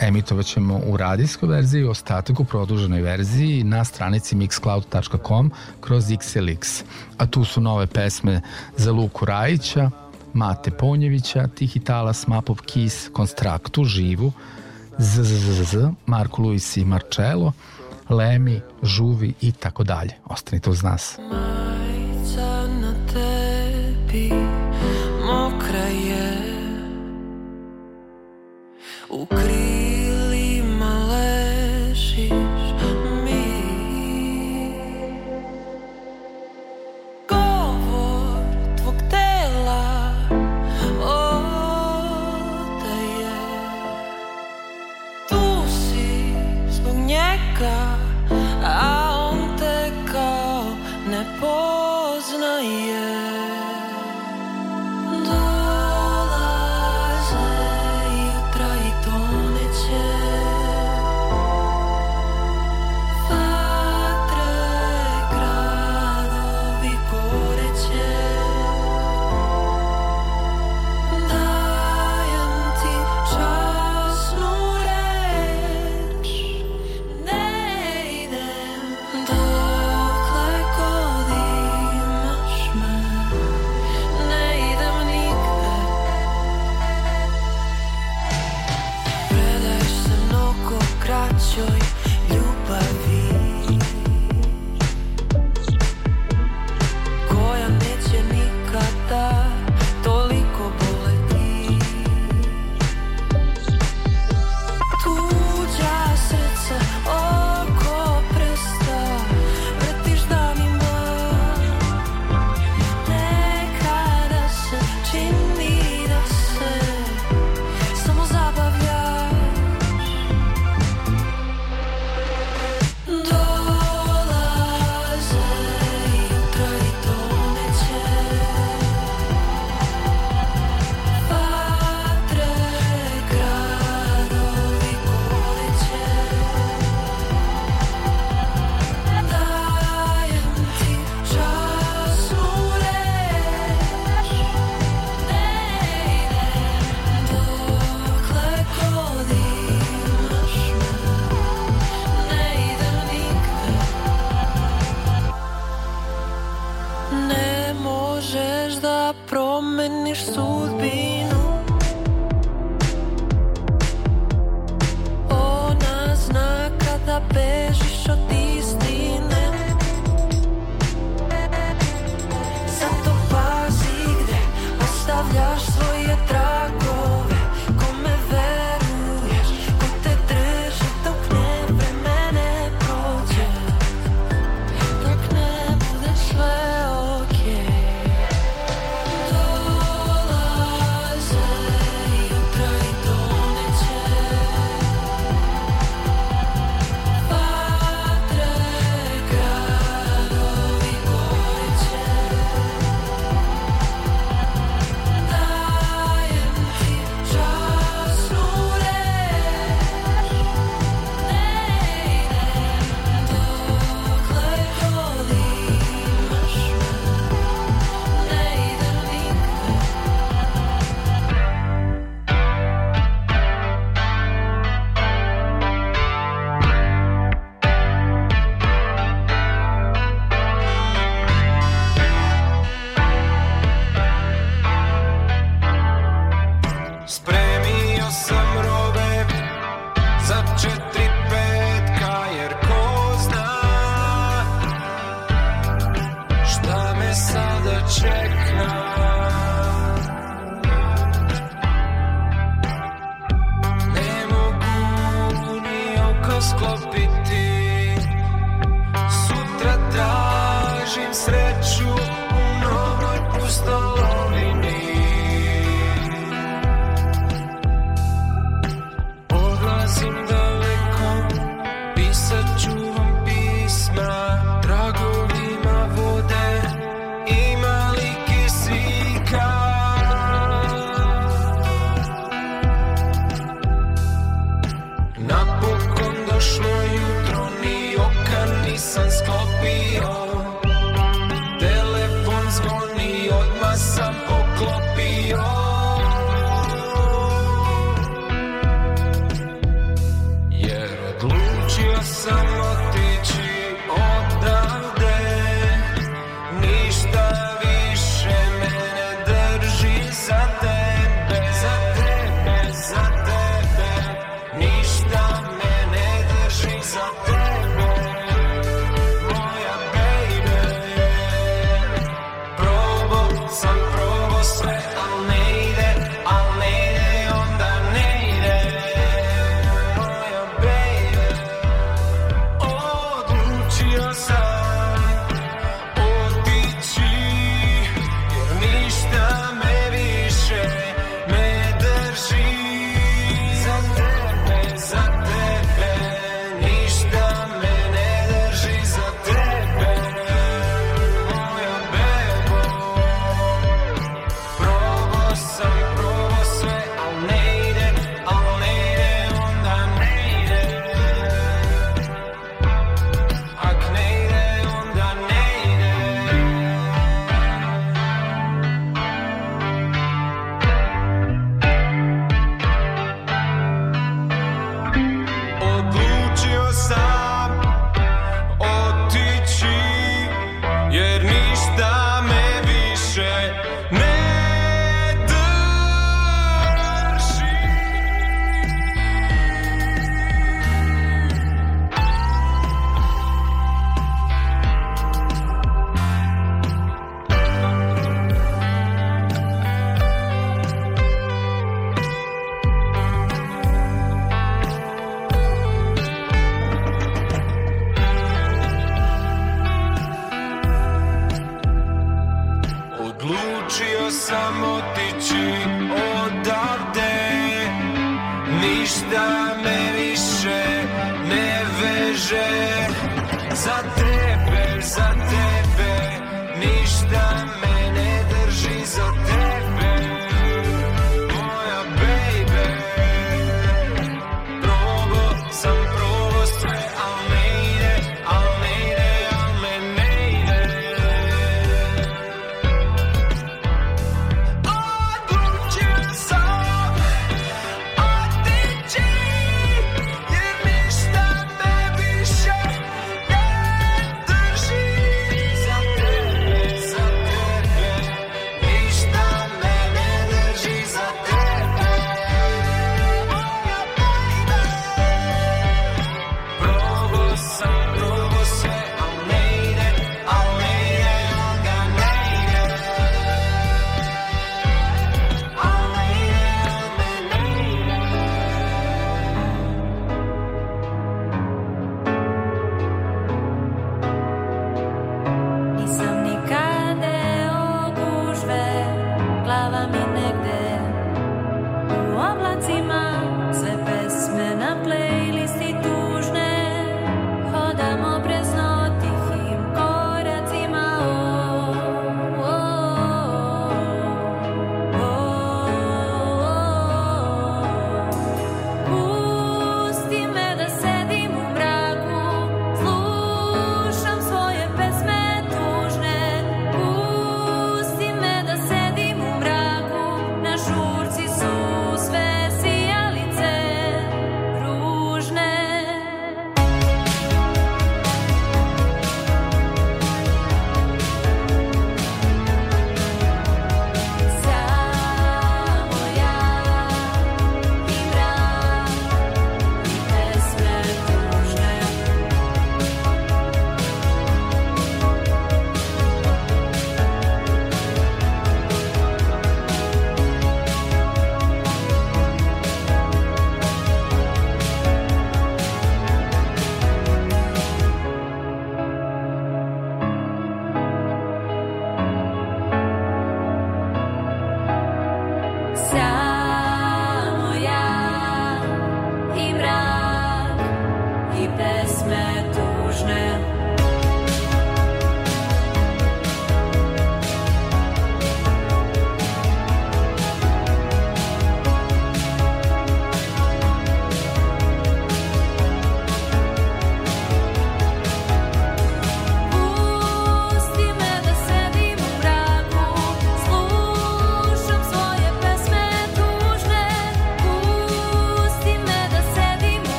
emitovat 0.00 0.46
ćemo 0.46 0.80
u 0.86 0.96
radijskoj 0.96 1.48
verziji, 1.48 1.84
ostatak 1.84 2.40
u 2.40 2.44
produženoj 2.44 3.00
verziji 3.00 3.64
na 3.64 3.84
stranici 3.84 4.36
mixcloud.com 4.36 5.50
kroz 5.80 6.04
XLX. 6.04 6.82
A 7.18 7.26
tu 7.26 7.44
su 7.44 7.60
nove 7.60 7.86
pesme 7.86 8.40
za 8.76 8.92
Luku 8.92 9.24
Rajića, 9.24 9.90
Mate 10.32 10.70
Ponjevića, 10.70 11.46
Tihi 11.46 11.80
Talas, 11.80 12.26
Mapov 12.26 12.56
Kis, 12.56 13.10
Konstraktu, 13.12 13.84
Živu, 13.84 14.32
ZZZZ, 14.98 15.90
Marko 16.06 16.42
Luis 16.42 16.76
i 16.76 16.84
Marcello, 16.84 17.52
Lemi, 18.08 18.60
Žuvi 18.82 19.34
i 19.40 19.52
tako 19.52 19.84
dalje. 19.84 20.12
Ostanite 20.24 20.70
uz 20.70 20.82
nas. 20.82 21.18
Majica 21.18 21.55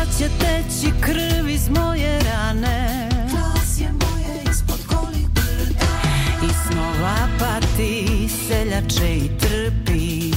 Pa 0.00 0.06
će 0.06 0.28
teći 0.38 0.92
krv 1.00 1.48
iz 1.48 1.68
moje 1.68 2.20
rane? 2.20 3.08
Glas 3.30 3.80
je 3.80 3.92
moje 3.92 4.50
ispod 4.50 4.78
golih 4.88 5.28
brda 5.28 5.86
I 6.42 6.48
snova 6.66 7.28
pati, 7.38 8.28
seljače 8.48 9.16
i 9.16 9.30
trpi. 9.38 10.32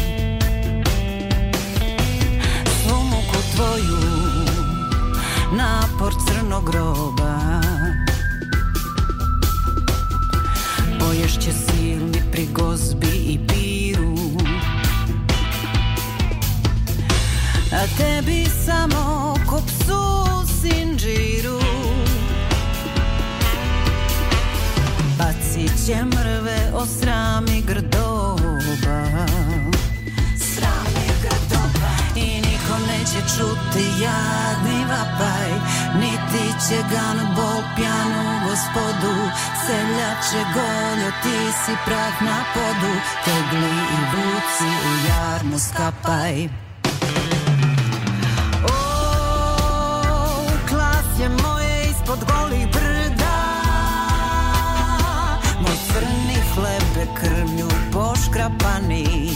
Svu 2.82 3.04
muku 3.04 3.38
tvoju, 3.56 4.00
napor 5.52 6.14
crnog 6.28 6.66
groba. 6.66 7.62
Poješće 11.00 11.52
silni 11.52 12.22
pri 12.32 12.48
gozbi 12.54 13.16
i 13.28 13.40
piru. 13.48 14.16
A 17.72 17.98
tebi 17.98 18.46
samo 18.66 19.23
džinđiru 21.04 21.60
Bacit 25.18 25.86
će 25.86 26.06
mrve 26.06 26.72
o 26.74 26.86
srami 26.86 27.64
grdoba. 27.68 29.00
Srami 30.38 31.08
grdoba. 31.22 31.92
I 32.16 32.26
nikom 32.26 32.82
neće 32.88 33.20
čuti 33.38 33.86
jadni 34.04 34.86
vapaj 34.90 35.52
Niti 36.00 36.68
će 36.68 36.78
gan 36.92 37.36
bol 37.36 37.62
pjanu 37.76 38.40
gospodu. 38.50 39.16
Seljače 39.66 40.46
goljo 40.54 41.12
ti 41.24 41.52
si 41.66 41.72
prah 41.86 42.22
na 42.22 42.44
podu. 42.54 42.94
Tegli 43.26 43.74
i 43.96 44.00
buci 44.12 44.70
u 44.90 45.08
jarmu 45.08 45.60
skapaj. 45.60 46.64
up. 58.44 59.33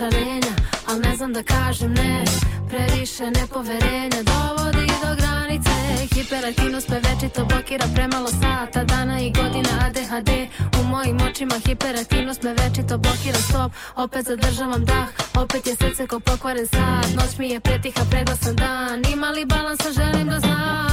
Razočarenja, 0.00 0.54
al 0.86 1.00
ne 1.00 1.16
znam 1.16 1.32
da 1.32 1.42
kažem 1.42 1.92
ne. 1.92 2.24
Previše 2.68 3.24
nepoverenja 3.24 4.22
dovodi 4.22 4.86
do 4.86 5.14
granice. 5.16 5.70
Hiperaktivnost 6.14 6.88
me 6.88 7.00
večito 7.00 7.44
blokira 7.44 7.86
premalo 7.94 8.28
sata 8.28 8.84
Dana 8.84 9.20
i 9.20 9.32
godina 9.32 9.70
ADHD 9.86 10.30
U 10.80 10.84
mojim 10.84 11.18
očima 11.30 11.54
hiperaktivnost 11.66 12.42
me 12.42 12.54
večito 12.54 12.98
blokira 12.98 13.38
Stop, 13.38 13.72
opet 13.96 14.26
zadržavam 14.26 14.84
dah 14.84 15.08
Opet 15.34 15.66
je 15.66 15.76
srce 15.76 16.06
ko 16.06 16.20
pokvaren 16.20 16.66
sat 16.66 17.14
Noć 17.16 17.38
mi 17.38 17.48
je 17.48 17.60
pretiha, 17.60 18.04
preglasan 18.10 18.56
dan. 18.56 19.02
Ima 19.12 19.30
li 19.30 19.44
balansa, 19.44 19.92
želim 19.92 20.28
da 20.28 20.40
znam 20.40 20.84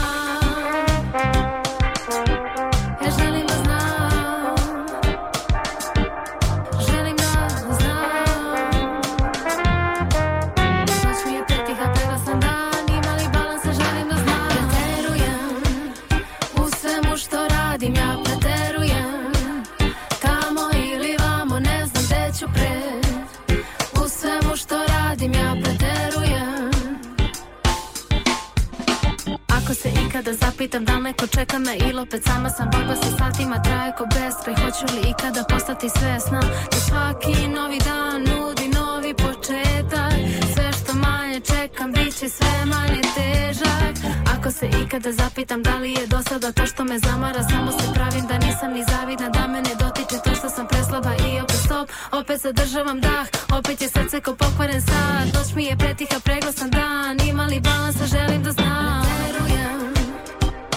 Ako 29.63 29.73
se 29.73 29.89
ikada 29.89 30.33
zapitam 30.33 30.85
da 30.85 30.99
neko 30.99 31.27
čeka 31.27 31.59
me 31.59 31.77
ili 31.89 31.99
opet 32.01 32.23
sama 32.23 32.49
sam 32.49 32.69
borba 32.71 32.95
sa 32.95 33.17
satima 33.17 33.61
traje 33.63 33.91
ko 33.97 34.05
beskraj 34.05 34.55
Hoću 34.55 34.95
li 34.95 35.09
ikada 35.09 35.43
postati 35.49 35.89
svesna 35.89 36.41
da 36.71 36.77
svaki 36.87 37.47
novi 37.47 37.79
dan 37.87 38.21
nudi 38.21 38.67
novi 38.67 39.13
početak. 39.13 40.13
Sve 40.53 40.71
što 40.71 40.93
manje 40.93 41.39
čekam 41.39 41.91
bit 41.91 42.13
će 42.19 42.29
sve 42.29 42.65
manje 42.65 43.01
težak 43.15 43.95
Ako 44.41 44.51
se 44.51 44.69
ikada 44.83 45.11
zapitam 45.11 45.63
da 45.63 45.75
li 45.75 45.91
je 45.91 46.07
dosada 46.07 46.51
to 46.51 46.65
što 46.65 46.83
me 46.83 46.99
zamara 46.99 47.43
Samo 47.43 47.71
se 47.71 47.93
pravim 47.93 48.27
da 48.27 48.37
nisam 48.37 48.73
ni 48.73 48.83
zavidna 48.83 49.29
da 49.29 49.47
me 49.47 49.61
ne 49.61 49.75
dotiče 49.79 50.15
to 50.23 50.35
što 50.35 50.49
sam 50.49 50.67
preslaba 50.67 51.11
I 51.15 51.39
opet 51.41 51.55
stop, 51.65 51.89
opet 52.11 52.41
zadržavam 52.41 53.01
dah 53.01 53.27
Opet 53.57 53.81
je 53.81 53.89
srce 53.89 54.21
ko 54.21 54.35
pokvaren 54.35 54.81
sad 54.81 55.25
Noć 55.33 55.55
mi 55.55 55.65
je 55.65 55.77
pretiha, 55.77 56.19
preglasan 56.23 56.69
dan 56.69 57.29
Ima 57.29 57.45
li 57.45 57.59
balansa, 57.59 58.05
želim 58.05 58.43
da 58.43 58.51
znam. 58.51 59.05
Verujem 59.21 59.93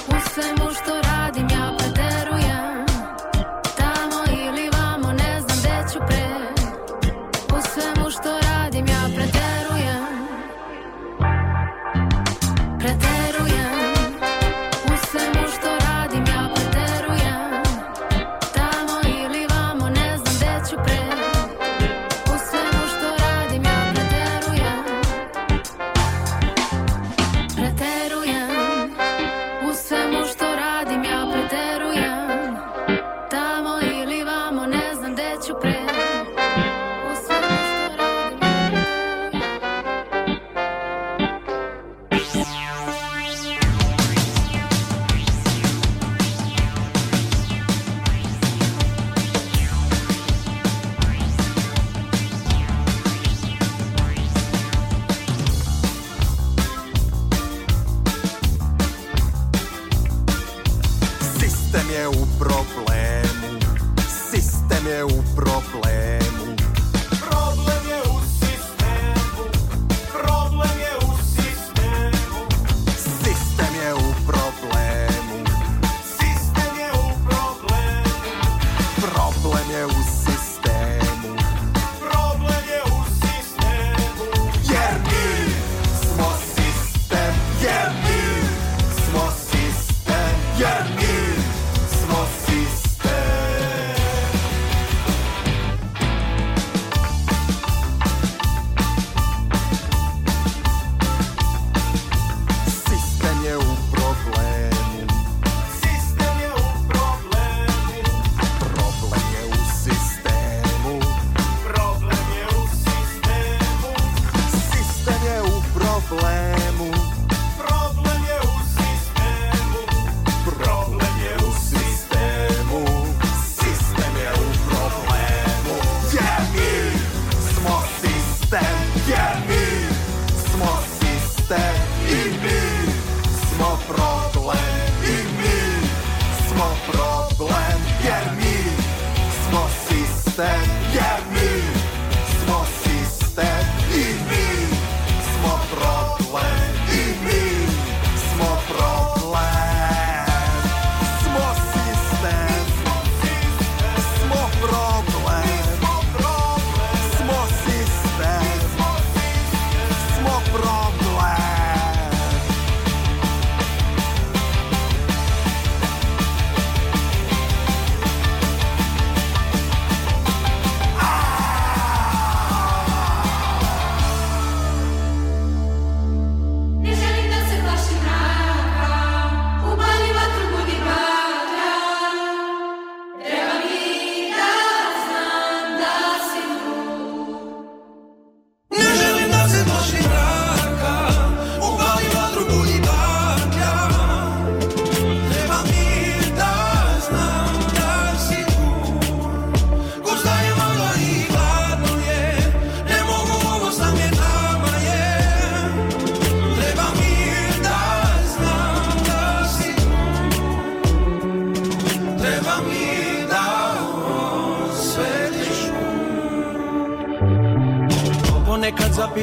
u 0.09 0.17
svemu 0.35 0.71
što 0.83 1.04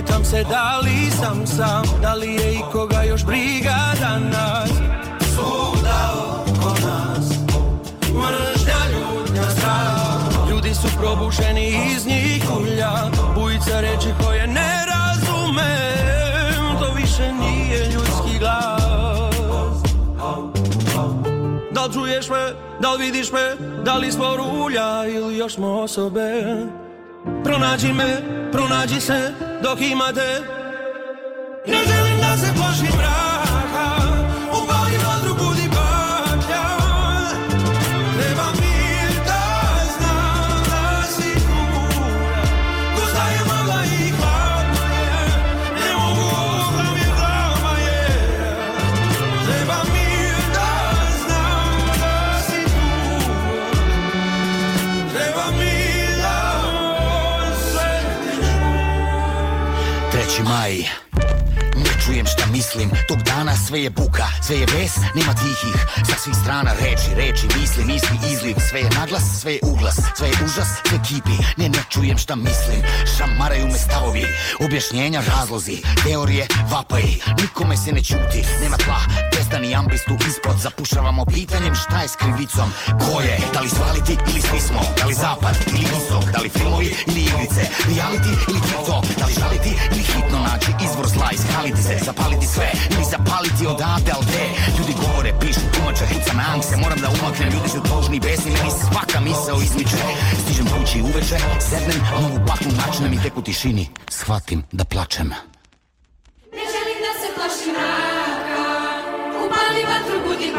Zapitam 0.01 0.25
se 0.25 0.43
da 0.49 0.79
li 0.83 1.11
sam 1.11 1.47
sam 1.47 1.83
Da 2.01 2.13
li 2.13 2.33
je 2.33 2.53
ikoga 2.53 3.03
još 3.03 3.25
briga 3.25 3.75
danas 3.99 4.69
Svuda 5.35 6.13
oko 6.15 6.69
nas 6.69 7.29
Mržnja, 8.09 8.79
ljutnja, 8.91 9.43
strah. 9.43 10.49
Ljudi 10.49 10.73
su 10.73 10.87
probušeni 10.99 11.93
iz 11.95 12.07
njih 12.07 12.43
ulja 12.61 12.91
Bujica 13.35 13.81
reči 13.81 14.07
koje 14.23 14.47
ne 14.47 14.85
razumem. 14.85 16.79
To 16.79 16.93
više 16.93 17.33
nije 17.33 17.85
ljudski 17.85 18.39
glas. 18.39 19.81
Da 21.71 21.85
li 21.85 21.93
čuješ 21.93 22.29
me, 22.29 22.53
da 22.79 22.93
li 22.93 23.05
vidiš 23.05 23.31
me 23.31 23.55
Da 23.83 23.97
li 23.97 24.11
smo 24.11 24.35
rulja 24.35 25.05
ili 25.07 25.37
još 25.37 25.53
smo 25.55 25.67
osobe? 25.67 26.43
Pronađi 27.43 27.93
me, 27.93 28.21
pronađi 28.51 29.01
se 29.01 29.50
dok 29.61 29.79
imate 29.81 30.60
mislim, 62.51 62.89
tog 63.07 63.17
dana 63.17 63.55
sve 63.67 63.83
je 63.83 63.89
buka, 63.89 64.27
sve 64.47 64.55
je 64.55 64.65
ves, 64.65 64.95
nema 65.15 65.33
tihih. 65.33 65.75
Sa 66.09 66.15
svih 66.23 66.35
strana 66.43 66.71
reči, 66.73 67.09
reči, 67.15 67.47
misli, 67.59 67.85
misli, 67.85 68.17
izliv 68.33 68.55
Sve 68.69 68.79
je 68.79 68.89
naglas, 68.99 69.23
sve 69.41 69.53
je 69.53 69.59
uglas, 69.63 69.95
sve 70.17 70.27
je 70.27 70.33
užas, 70.45 70.67
sve 70.87 70.99
kipi. 71.07 71.43
Ne, 71.57 71.69
ne 71.69 71.83
čujem 71.89 72.17
šta 72.17 72.35
mislim, 72.35 72.81
šamaraju 73.17 73.67
me 73.67 73.77
stavovi 73.77 74.25
Objašnjenja, 74.59 75.21
razlozi, 75.27 75.77
teorije, 76.03 76.47
vapaji. 76.71 77.21
Nikome 77.41 77.77
se 77.77 77.91
ne 77.91 78.03
čuti, 78.03 78.45
nema 78.61 78.77
tla, 78.77 79.01
prestani 79.51 79.75
ambistu 79.75 80.13
ispod. 80.29 80.55
Zapušavamo 80.57 81.25
pitanjem 81.25 81.75
šta 81.75 81.97
je 82.01 82.07
s 82.07 82.15
krivicom. 82.15 82.69
Ko 83.03 83.21
je, 83.21 83.35
da 83.53 83.59
li 83.59 83.69
svaliti 83.69 84.13
ili 84.31 84.41
svi 84.41 84.59
smo? 84.67 84.81
Da 84.97 85.05
li 85.05 85.13
zapad 85.13 85.55
ili 85.67 85.85
istok, 85.97 86.23
da 86.33 86.39
li 86.43 86.49
filmovi 86.49 86.89
ili 87.07 87.21
igrice? 87.29 87.61
Reality 87.91 88.31
ili 88.49 88.61
TikTok, 88.67 89.05
da 89.19 89.25
li 89.25 89.33
žaliti 89.41 89.71
ili 89.93 90.03
hitno 90.11 90.39
naći 90.47 90.71
izvor 90.85 91.07
zla? 91.13 91.27
Iskaliti 91.37 91.83
se, 91.87 91.95
zapaliti 92.07 92.47
sve 92.53 92.69
ili 92.93 93.05
zapaliti 93.13 93.63
odavde 93.73 94.11
al 94.17 94.23
gde? 94.27 94.45
Ljudi 94.77 94.93
govore, 95.03 95.31
pišu, 95.39 95.65
tumače, 95.73 96.05
hica 96.11 96.33
me 96.37 96.43
ankse 96.53 96.73
Moram 96.83 96.99
da 97.03 97.09
umaknem, 97.15 97.49
ljudi 97.55 97.69
su 97.69 97.79
tužni 97.89 98.17
i 98.17 98.23
besni 98.27 98.51
Meni 98.51 98.71
svaka 98.81 99.19
misao 99.27 99.57
izmiče. 99.67 99.99
Stižem 100.41 100.67
kući 100.73 100.97
uveče, 101.07 101.37
sednem, 101.69 101.99
novu 102.21 102.37
paknu 102.49 102.71
načnem 102.81 103.13
I 103.13 103.21
tek 103.23 103.33
u 103.37 103.41
tišini 103.41 103.85
shvatim 104.17 104.59
da 104.71 104.83
plačem. 104.91 105.29
Ne 106.57 106.63
želim 106.73 106.97
da 107.05 107.11
se 107.21 107.27
plašim 107.35 108.10
Mali 109.61 109.83
va 109.89 109.97
trugu 110.05 110.33
di 110.41 110.49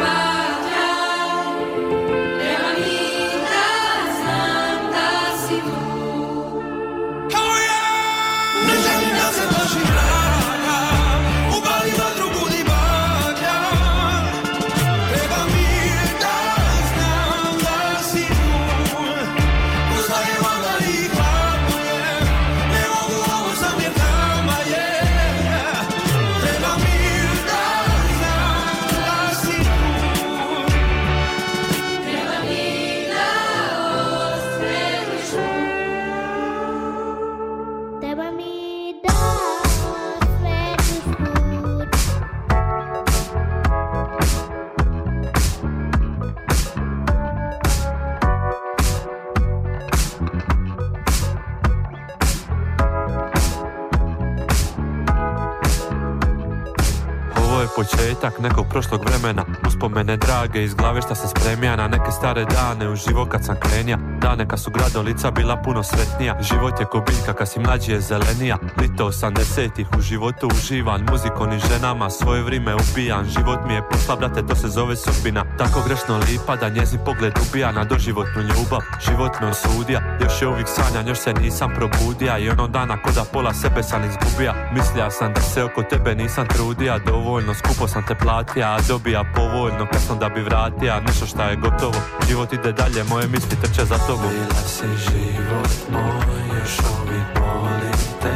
početak 57.75 58.39
nekog 58.39 58.65
prošlog 58.69 59.01
vremena. 59.05 59.45
Uspomene 59.67 60.17
drage 60.17 60.63
iz 60.63 60.73
glave 60.73 61.01
šta 61.01 61.15
sam 61.15 61.29
spremija 61.29 61.75
Na 61.75 61.87
neke 61.87 62.11
stare 62.11 62.45
dane 62.45 62.89
u 62.89 62.95
živo 62.95 63.25
kad 63.25 63.45
sam 63.45 63.55
krenija. 63.59 63.97
Dane 64.21 64.47
kad 64.47 64.59
su 64.59 64.71
gradolica 64.71 65.31
bila 65.31 65.61
puno 65.61 65.83
sretnija. 65.83 66.37
Život 66.41 66.79
je 66.79 66.85
ko 66.85 67.03
biljka 67.07 67.33
kad 67.33 67.49
si 67.49 67.59
mlađi 67.59 67.91
je 67.91 68.01
zelenija. 68.01 68.57
Lito 68.77 69.05
80-ih 69.05 69.87
u 69.97 70.01
životu 70.01 70.47
uživan 70.47 71.05
Muzikom 71.11 71.53
i 71.53 71.59
ženama. 71.59 72.09
Svoje 72.09 72.43
vrime 72.43 72.75
ubijan 72.75 73.25
Život 73.25 73.59
mi 73.67 73.73
je 73.73 73.89
posla 73.89 74.15
brate 74.15 74.47
to 74.47 74.55
se 74.55 74.67
zove 74.67 74.95
sudbina. 74.95 75.45
Tako 75.57 75.81
grešno 75.87 76.17
lipa 76.17 76.55
da 76.55 76.69
njezin 76.69 76.99
pogled 77.05 77.33
ubija 77.47 77.71
Na 77.71 77.83
doživotnu 77.83 78.41
ljubav. 78.41 78.81
Život 79.07 79.31
me 79.41 79.47
osudija 79.47 80.17
Još 80.23 80.41
je 80.41 80.47
uvijek 80.47 80.67
sanjan 80.67 81.07
još 81.07 81.19
se 81.19 81.33
nisam 81.33 81.73
probudija 81.75 82.37
I 82.37 82.49
ono 82.49 82.67
dana 82.67 83.01
ko 83.01 83.11
da 83.11 83.23
pola 83.33 83.53
sebe 83.53 83.83
sam 83.83 84.01
izgubija 84.03 84.53
Mislija 84.73 85.11
sam 85.11 85.33
da 85.33 85.41
se 85.41 85.63
oko 85.63 85.83
tebe 85.83 86.15
nisam 86.15 86.47
trudija 86.47 86.97
Dovoljno 86.97 87.53
skupo 87.53 87.87
sam 87.87 88.05
te 88.07 88.15
platija 88.15 88.75
A 88.75 88.81
dobija 88.87 89.23
povoljno 89.35 89.87
kad 89.91 90.01
sam 90.01 90.19
da 90.19 90.29
bi 90.29 90.41
vratija 90.41 90.99
Nešto 90.99 91.25
šta 91.25 91.43
je 91.49 91.55
gotovo. 91.55 91.93
Život 92.27 92.53
ide 92.53 92.71
dalje 92.71 93.03
moje 93.03 93.27
misli 93.27 93.57
trče 93.61 93.85
za 93.85 93.97
tobom. 94.07 94.29
Bila 94.31 94.61
si 94.67 94.87
život 94.87 95.73
moj, 95.91 96.59
još 96.59 96.77
uvijek 96.79 97.39
volim 97.39 97.99
te. 98.21 98.35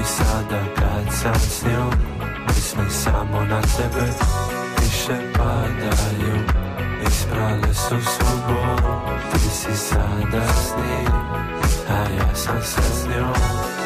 I 0.00 0.04
sada 0.04 0.60
kad 0.74 1.14
sam 1.14 1.34
s 1.34 1.62
njom, 1.62 1.92
mislim 2.48 2.90
samo 2.90 3.40
na 3.40 3.60
tebe. 3.60 4.06
Kiše 4.76 5.32
padaju, 5.32 6.36
isprale 7.08 7.74
su 7.74 8.10
svu 8.10 8.38
bol. 8.48 9.10
Ti 9.32 9.38
si 9.38 9.76
sada 9.76 10.46
s 10.48 10.72
njim, 10.76 11.12
a 11.88 12.00
ja 12.18 12.34
sam 12.34 12.62
se 12.62 12.82
s 12.82 13.06
njom 13.06 13.85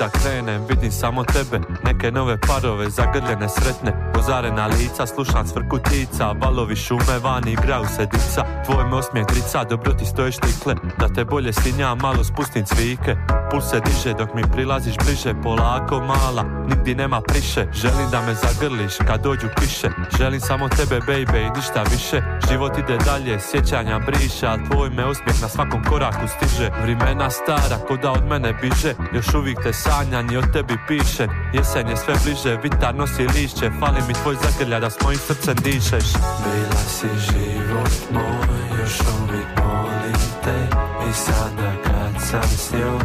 da 0.00 0.08
krenem, 0.08 0.62
vidim 0.68 0.92
samo 0.92 1.24
tebe. 1.24 1.60
Neke 1.84 2.10
nove 2.10 2.38
parove, 2.40 2.90
zagrljene 2.90 3.48
sretne 3.48 4.12
Pozarena 4.14 4.66
lica, 4.66 5.06
slušam 5.06 5.46
svrku 5.46 5.78
tica. 5.78 6.32
Valovi 6.32 6.76
šume, 6.76 7.18
vani 7.22 7.52
igraju 7.52 7.84
se 7.96 8.06
dica. 8.06 8.42
Tvoj 8.66 8.84
me 8.84 8.96
osmijeh 8.96 9.26
drica, 9.26 9.64
dobro 9.64 9.92
ti 9.92 10.06
stoje 10.06 10.32
štikle. 10.32 10.74
Da 10.98 11.08
te 11.08 11.24
bolje 11.24 11.52
sinja, 11.52 11.94
malo 11.94 12.24
spustim 12.24 12.64
cvike 12.64 13.39
Puls 13.50 13.70
se 13.70 13.80
diže 13.80 14.14
dok 14.14 14.34
mi 14.34 14.42
prilaziš 14.52 14.94
bliže. 15.04 15.34
Polako 15.42 16.00
mala, 16.00 16.44
nigdje 16.68 16.94
nema 16.94 17.20
priše. 17.20 17.66
Želim 17.72 18.10
da 18.10 18.20
me 18.20 18.34
zagrliš 18.34 18.94
kad 19.06 19.22
dođu 19.22 19.48
kiše. 19.60 19.88
Želim 20.18 20.40
samo 20.40 20.68
tebe 20.68 21.00
baby 21.00 21.46
i 21.46 21.56
ništa 21.56 21.82
više. 21.82 22.22
Život 22.50 22.78
ide 22.78 22.96
dalje, 22.96 23.40
sjećanja 23.40 23.98
briše 23.98 24.46
Al 24.46 24.58
tvoj 24.70 24.90
me 24.90 25.04
osmijeh 25.04 25.42
na 25.42 25.48
svakom 25.48 25.84
koraku 25.84 26.26
stiže. 26.28 26.70
Vrimena 26.82 27.30
stara, 27.30 27.76
ko 27.88 27.96
da 27.96 28.10
od 28.12 28.24
mene 28.26 28.52
biže. 28.62 28.94
Još 29.12 29.34
uvijek 29.34 29.62
te 29.62 29.72
sanjan 29.72 30.32
i 30.32 30.36
o 30.36 30.42
tebi 30.52 30.76
piše. 30.88 31.28
Jesen 31.52 31.88
je 31.88 31.96
sve 31.96 32.14
bliže, 32.24 32.56
vitar 32.62 32.94
nosi 32.94 33.22
lišće. 33.22 33.70
Fali 33.80 34.00
mi 34.08 34.14
tvoj 34.14 34.36
zagrlja 34.44 34.80
da 34.80 34.90
s 34.90 35.02
mojim 35.02 35.18
srcem 35.18 35.56
dišeš. 35.64 36.12
Bila 36.44 36.82
si 36.88 37.08
život 37.08 37.94
moj, 38.12 38.80
još 38.80 39.00
uvijek 39.00 39.48
volim 39.58 40.20
te. 40.44 40.66
I 41.10 41.12
sada 41.12 41.72
kad 41.84 42.22
sam 42.22 42.42
s 42.42 42.72
njom, 42.72 43.00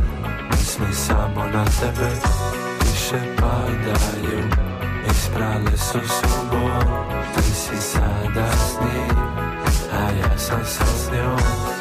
mislim 0.51 0.93
samo 0.93 1.45
na 1.53 1.65
tebe 1.65 2.11
Kiše 2.79 3.21
padaju, 3.35 4.43
isprale 5.11 5.77
su 5.77 5.99
svu 6.07 6.59
Ti 7.35 7.41
si 7.41 7.81
sada 7.81 8.51
s 8.51 8.77
njim, 8.81 9.17
a 9.93 10.11
ja 10.11 10.37
sam 10.37 10.65
sa 10.65 10.85
s 10.85 11.11
njom 11.11 11.74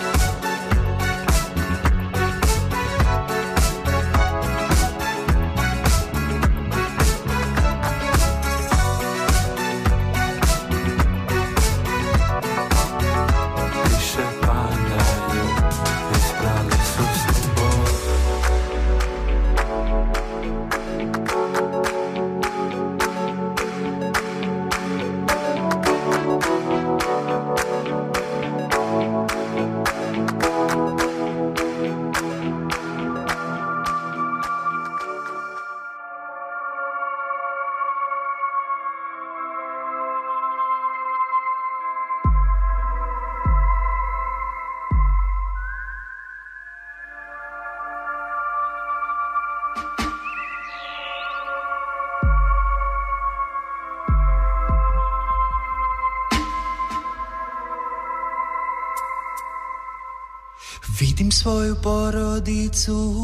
svoju 61.35 61.77
porodicu. 61.83 63.15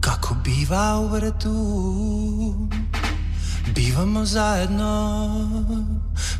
Kako 0.00 0.36
biva 0.44 1.00
u 1.00 1.08
vrtu 1.08 2.68
Bivamo 3.74 4.24
zajedno, 4.24 5.30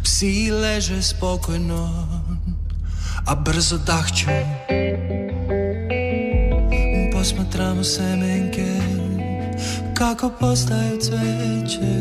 psi 0.02 0.50
leže 0.50 1.02
spokojno 1.02 2.08
A 3.26 3.34
brzo 3.34 3.78
dahću. 3.78 4.26
Posmatramo 7.12 7.84
semenke 7.84 8.80
kako 9.94 10.30
postaju 10.40 11.00
cveće. 11.00 11.94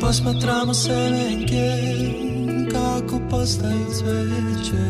Posmatramo 0.00 0.74
semenke 0.74 2.23
kako 2.94 3.20
postaju 3.30 3.86
cveće 3.92 4.84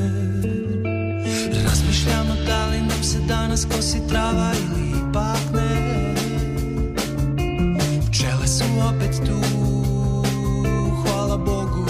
Razmišljamo 1.64 2.34
da 2.46 2.66
li 2.66 2.80
nam 2.80 3.02
se 3.02 3.18
danas 3.28 3.64
kosi 3.64 4.08
trava 4.08 4.52
ili 4.54 4.88
ipak 4.88 5.54
ne. 5.54 6.14
Pčele 8.08 8.46
su 8.46 8.64
opet 8.94 9.16
tu, 9.26 9.40
hvala 11.02 11.36
Bogu. 11.36 11.86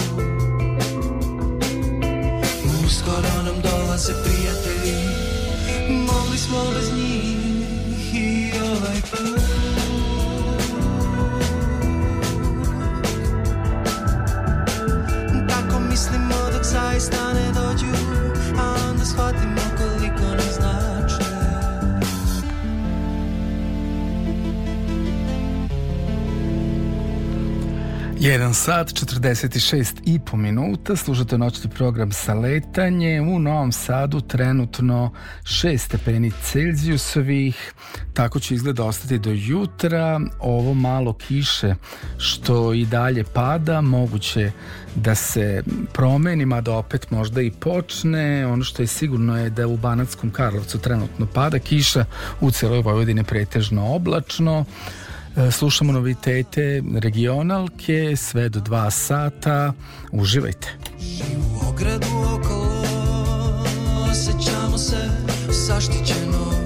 Uskoro 2.85 3.43
nam 3.45 3.61
dolaze 3.63 4.13
prijatelji 4.23 4.95
Mogli 5.89 6.37
smo 6.37 6.57
bez 6.73 6.93
njih 6.97 8.13
i 8.13 8.51
ovaj 8.59 9.01
put 9.11 9.44
1 28.25 28.53
sat 28.53 28.93
46 28.93 30.01
i 30.05 30.19
po 30.19 30.37
minuta. 30.37 30.95
Služate 30.95 31.37
noćni 31.37 31.69
program 31.69 32.11
sa 32.11 32.33
letanje 32.33 33.21
u 33.21 33.39
Novom 33.39 33.71
Sadu 33.71 34.21
trenutno 34.21 35.11
6 35.43 35.77
stepeni 35.77 36.31
Celzijusovih 36.43 37.73
tako 38.13 38.39
će 38.39 38.53
izgleda 38.53 38.83
ostati 38.83 39.19
do 39.19 39.31
jutra. 39.31 40.19
Ovo 40.39 40.73
malo 40.73 41.13
kiše 41.13 41.75
što 42.17 42.73
i 42.73 42.85
dalje 42.85 43.23
pada 43.23 43.81
moguće 43.81 44.51
da 44.95 45.15
se 45.15 45.63
promeni 45.93 46.45
mada 46.45 46.73
opet 46.73 47.11
možda 47.11 47.41
i 47.41 47.51
počne. 47.51 48.47
Ono 48.47 48.63
što 48.63 48.83
je 48.83 48.87
sigurno 48.87 49.37
je 49.37 49.49
da 49.49 49.67
u 49.67 49.77
Banatskom 49.77 50.31
Karlovcu 50.31 50.79
trenutno 50.79 51.27
pada 51.33 51.59
kiša. 51.59 52.05
U 52.41 52.51
celoj 52.51 52.81
Vojvodini 52.81 53.23
pretežno 53.23 53.95
oblačno. 53.95 54.65
Slušamo 55.51 55.91
novitete 55.91 56.81
regionalke 56.99 58.15
sve 58.15 58.49
do 58.49 58.59
dva 58.59 58.91
sata. 58.91 59.73
Uživajte. 60.11 60.77
U 61.37 61.69
ogradu 61.69 62.07
okolo 62.07 62.83
Osjećamo 64.11 64.77
se 64.77 65.09
zaštićeno 65.49 66.64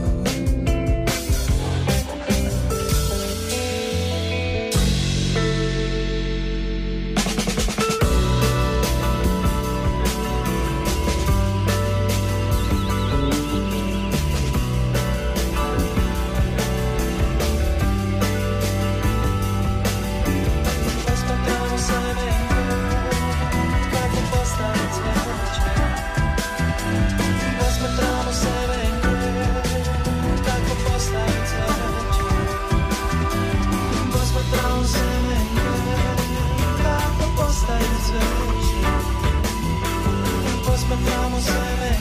Posmatramo 41.30 41.41
sebe 41.41 41.89
kako 41.89 41.98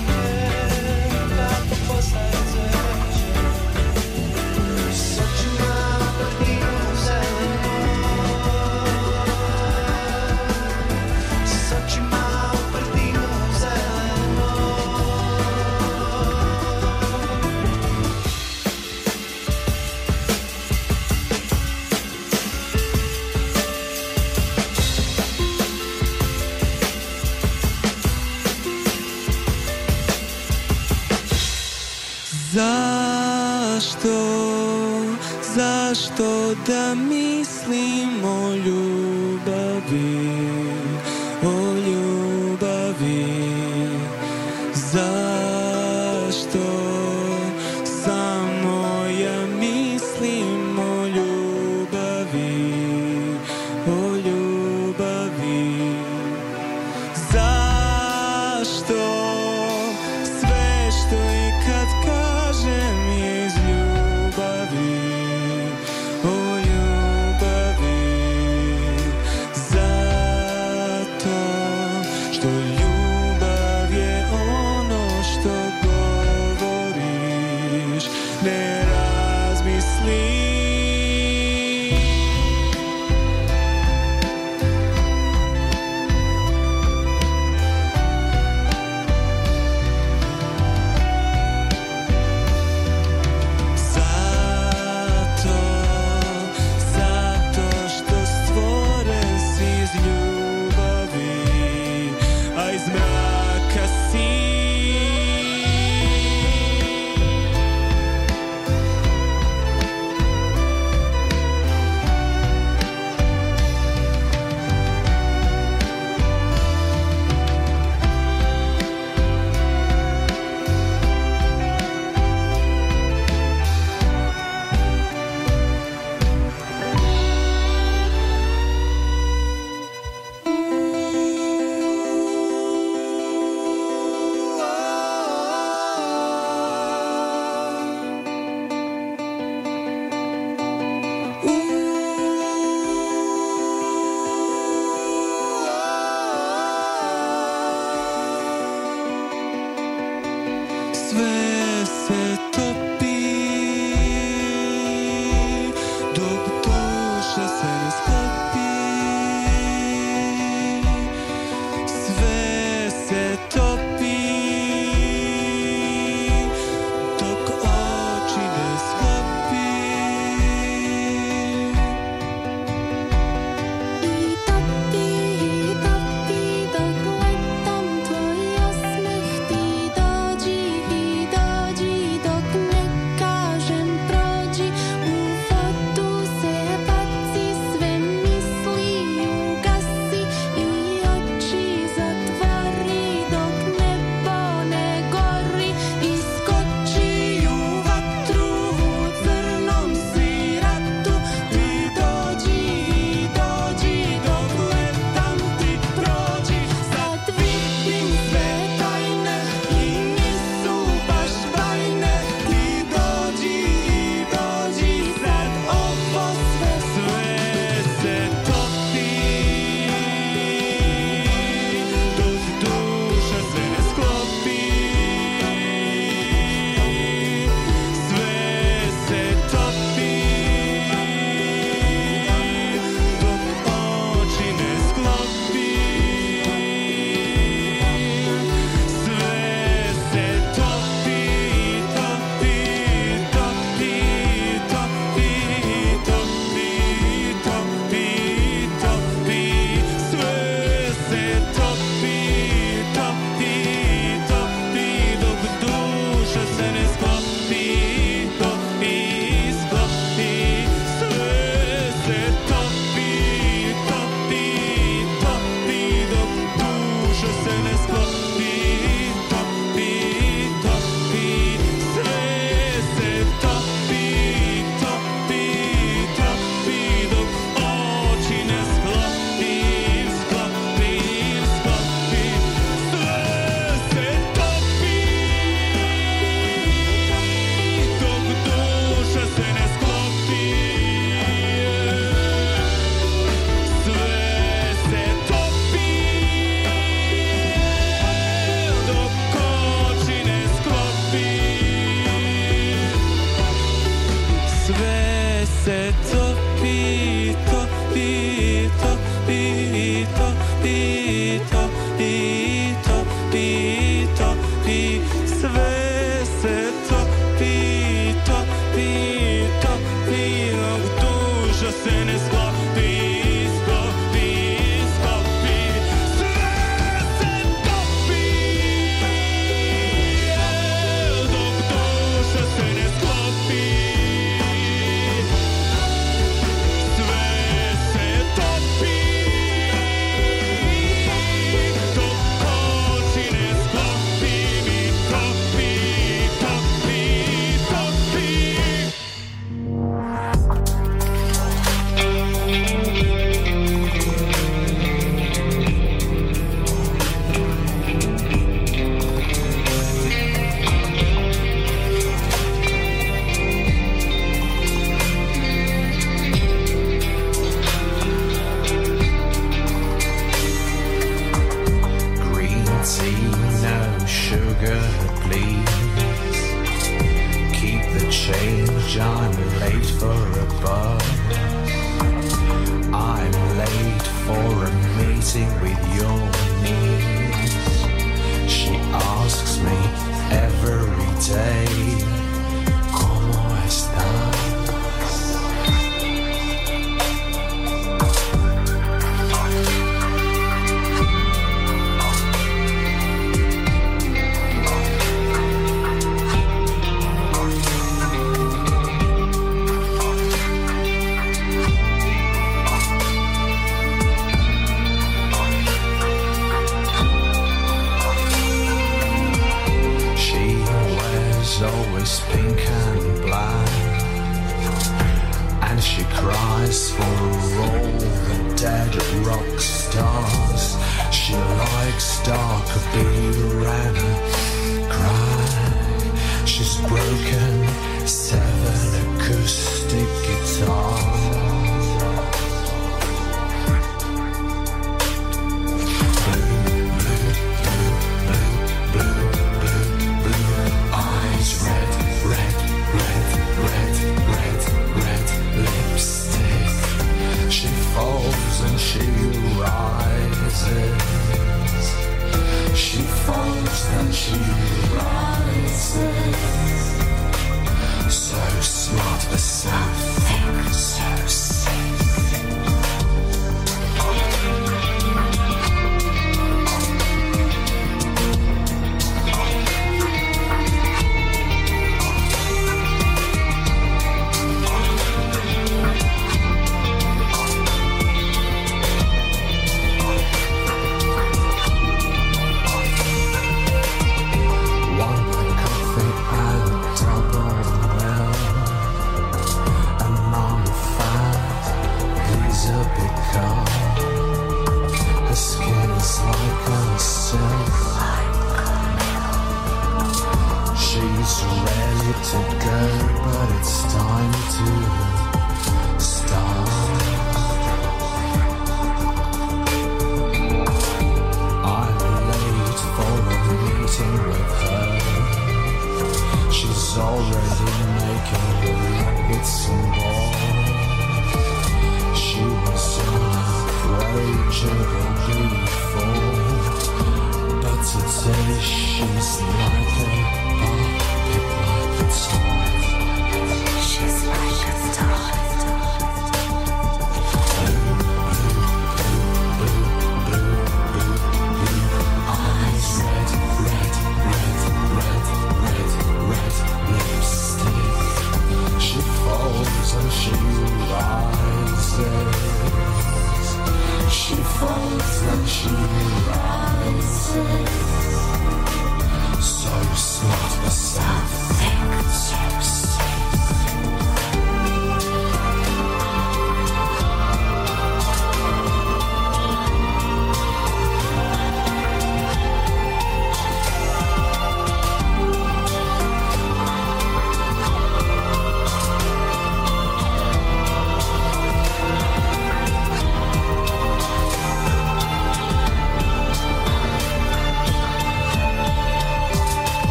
zašto 36.18 36.54
da 36.66 36.94
mislim 36.94 38.24
o 38.24 38.54
ljubavi, 38.54 40.17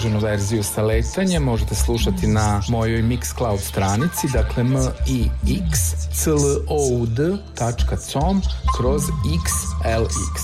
Produženu 0.00 0.20
verziju 0.20 0.62
sa 0.62 0.82
letanjem 0.82 1.42
možete 1.42 1.74
slušati 1.74 2.26
na 2.26 2.62
mojoj 2.68 3.02
Mixcloud 3.02 3.60
stranici, 3.60 4.28
dakle 4.32 4.62
m 4.62 4.76
i 5.06 5.28
x 5.68 5.78
c 6.12 6.30
l 6.30 6.36
o 6.68 6.88
u 6.92 7.06
d.com 7.06 8.40
kroz 8.76 9.02
xlx. 9.22 10.40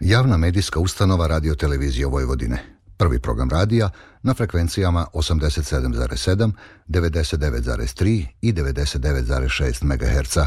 Javna 0.00 0.36
medijska 0.36 0.80
ustanova 0.80 1.26
Radio 1.26 1.54
Televizije 1.54 2.06
Vojvodine. 2.06 2.58
Prvi 2.96 3.20
program 3.20 3.50
radija 3.50 3.90
na 4.22 4.34
frekvencijama 4.34 5.06
87,7, 5.12 6.52
99,3 6.88 8.26
i 8.40 8.52
99,6 8.52 9.84
MHz. 9.84 10.38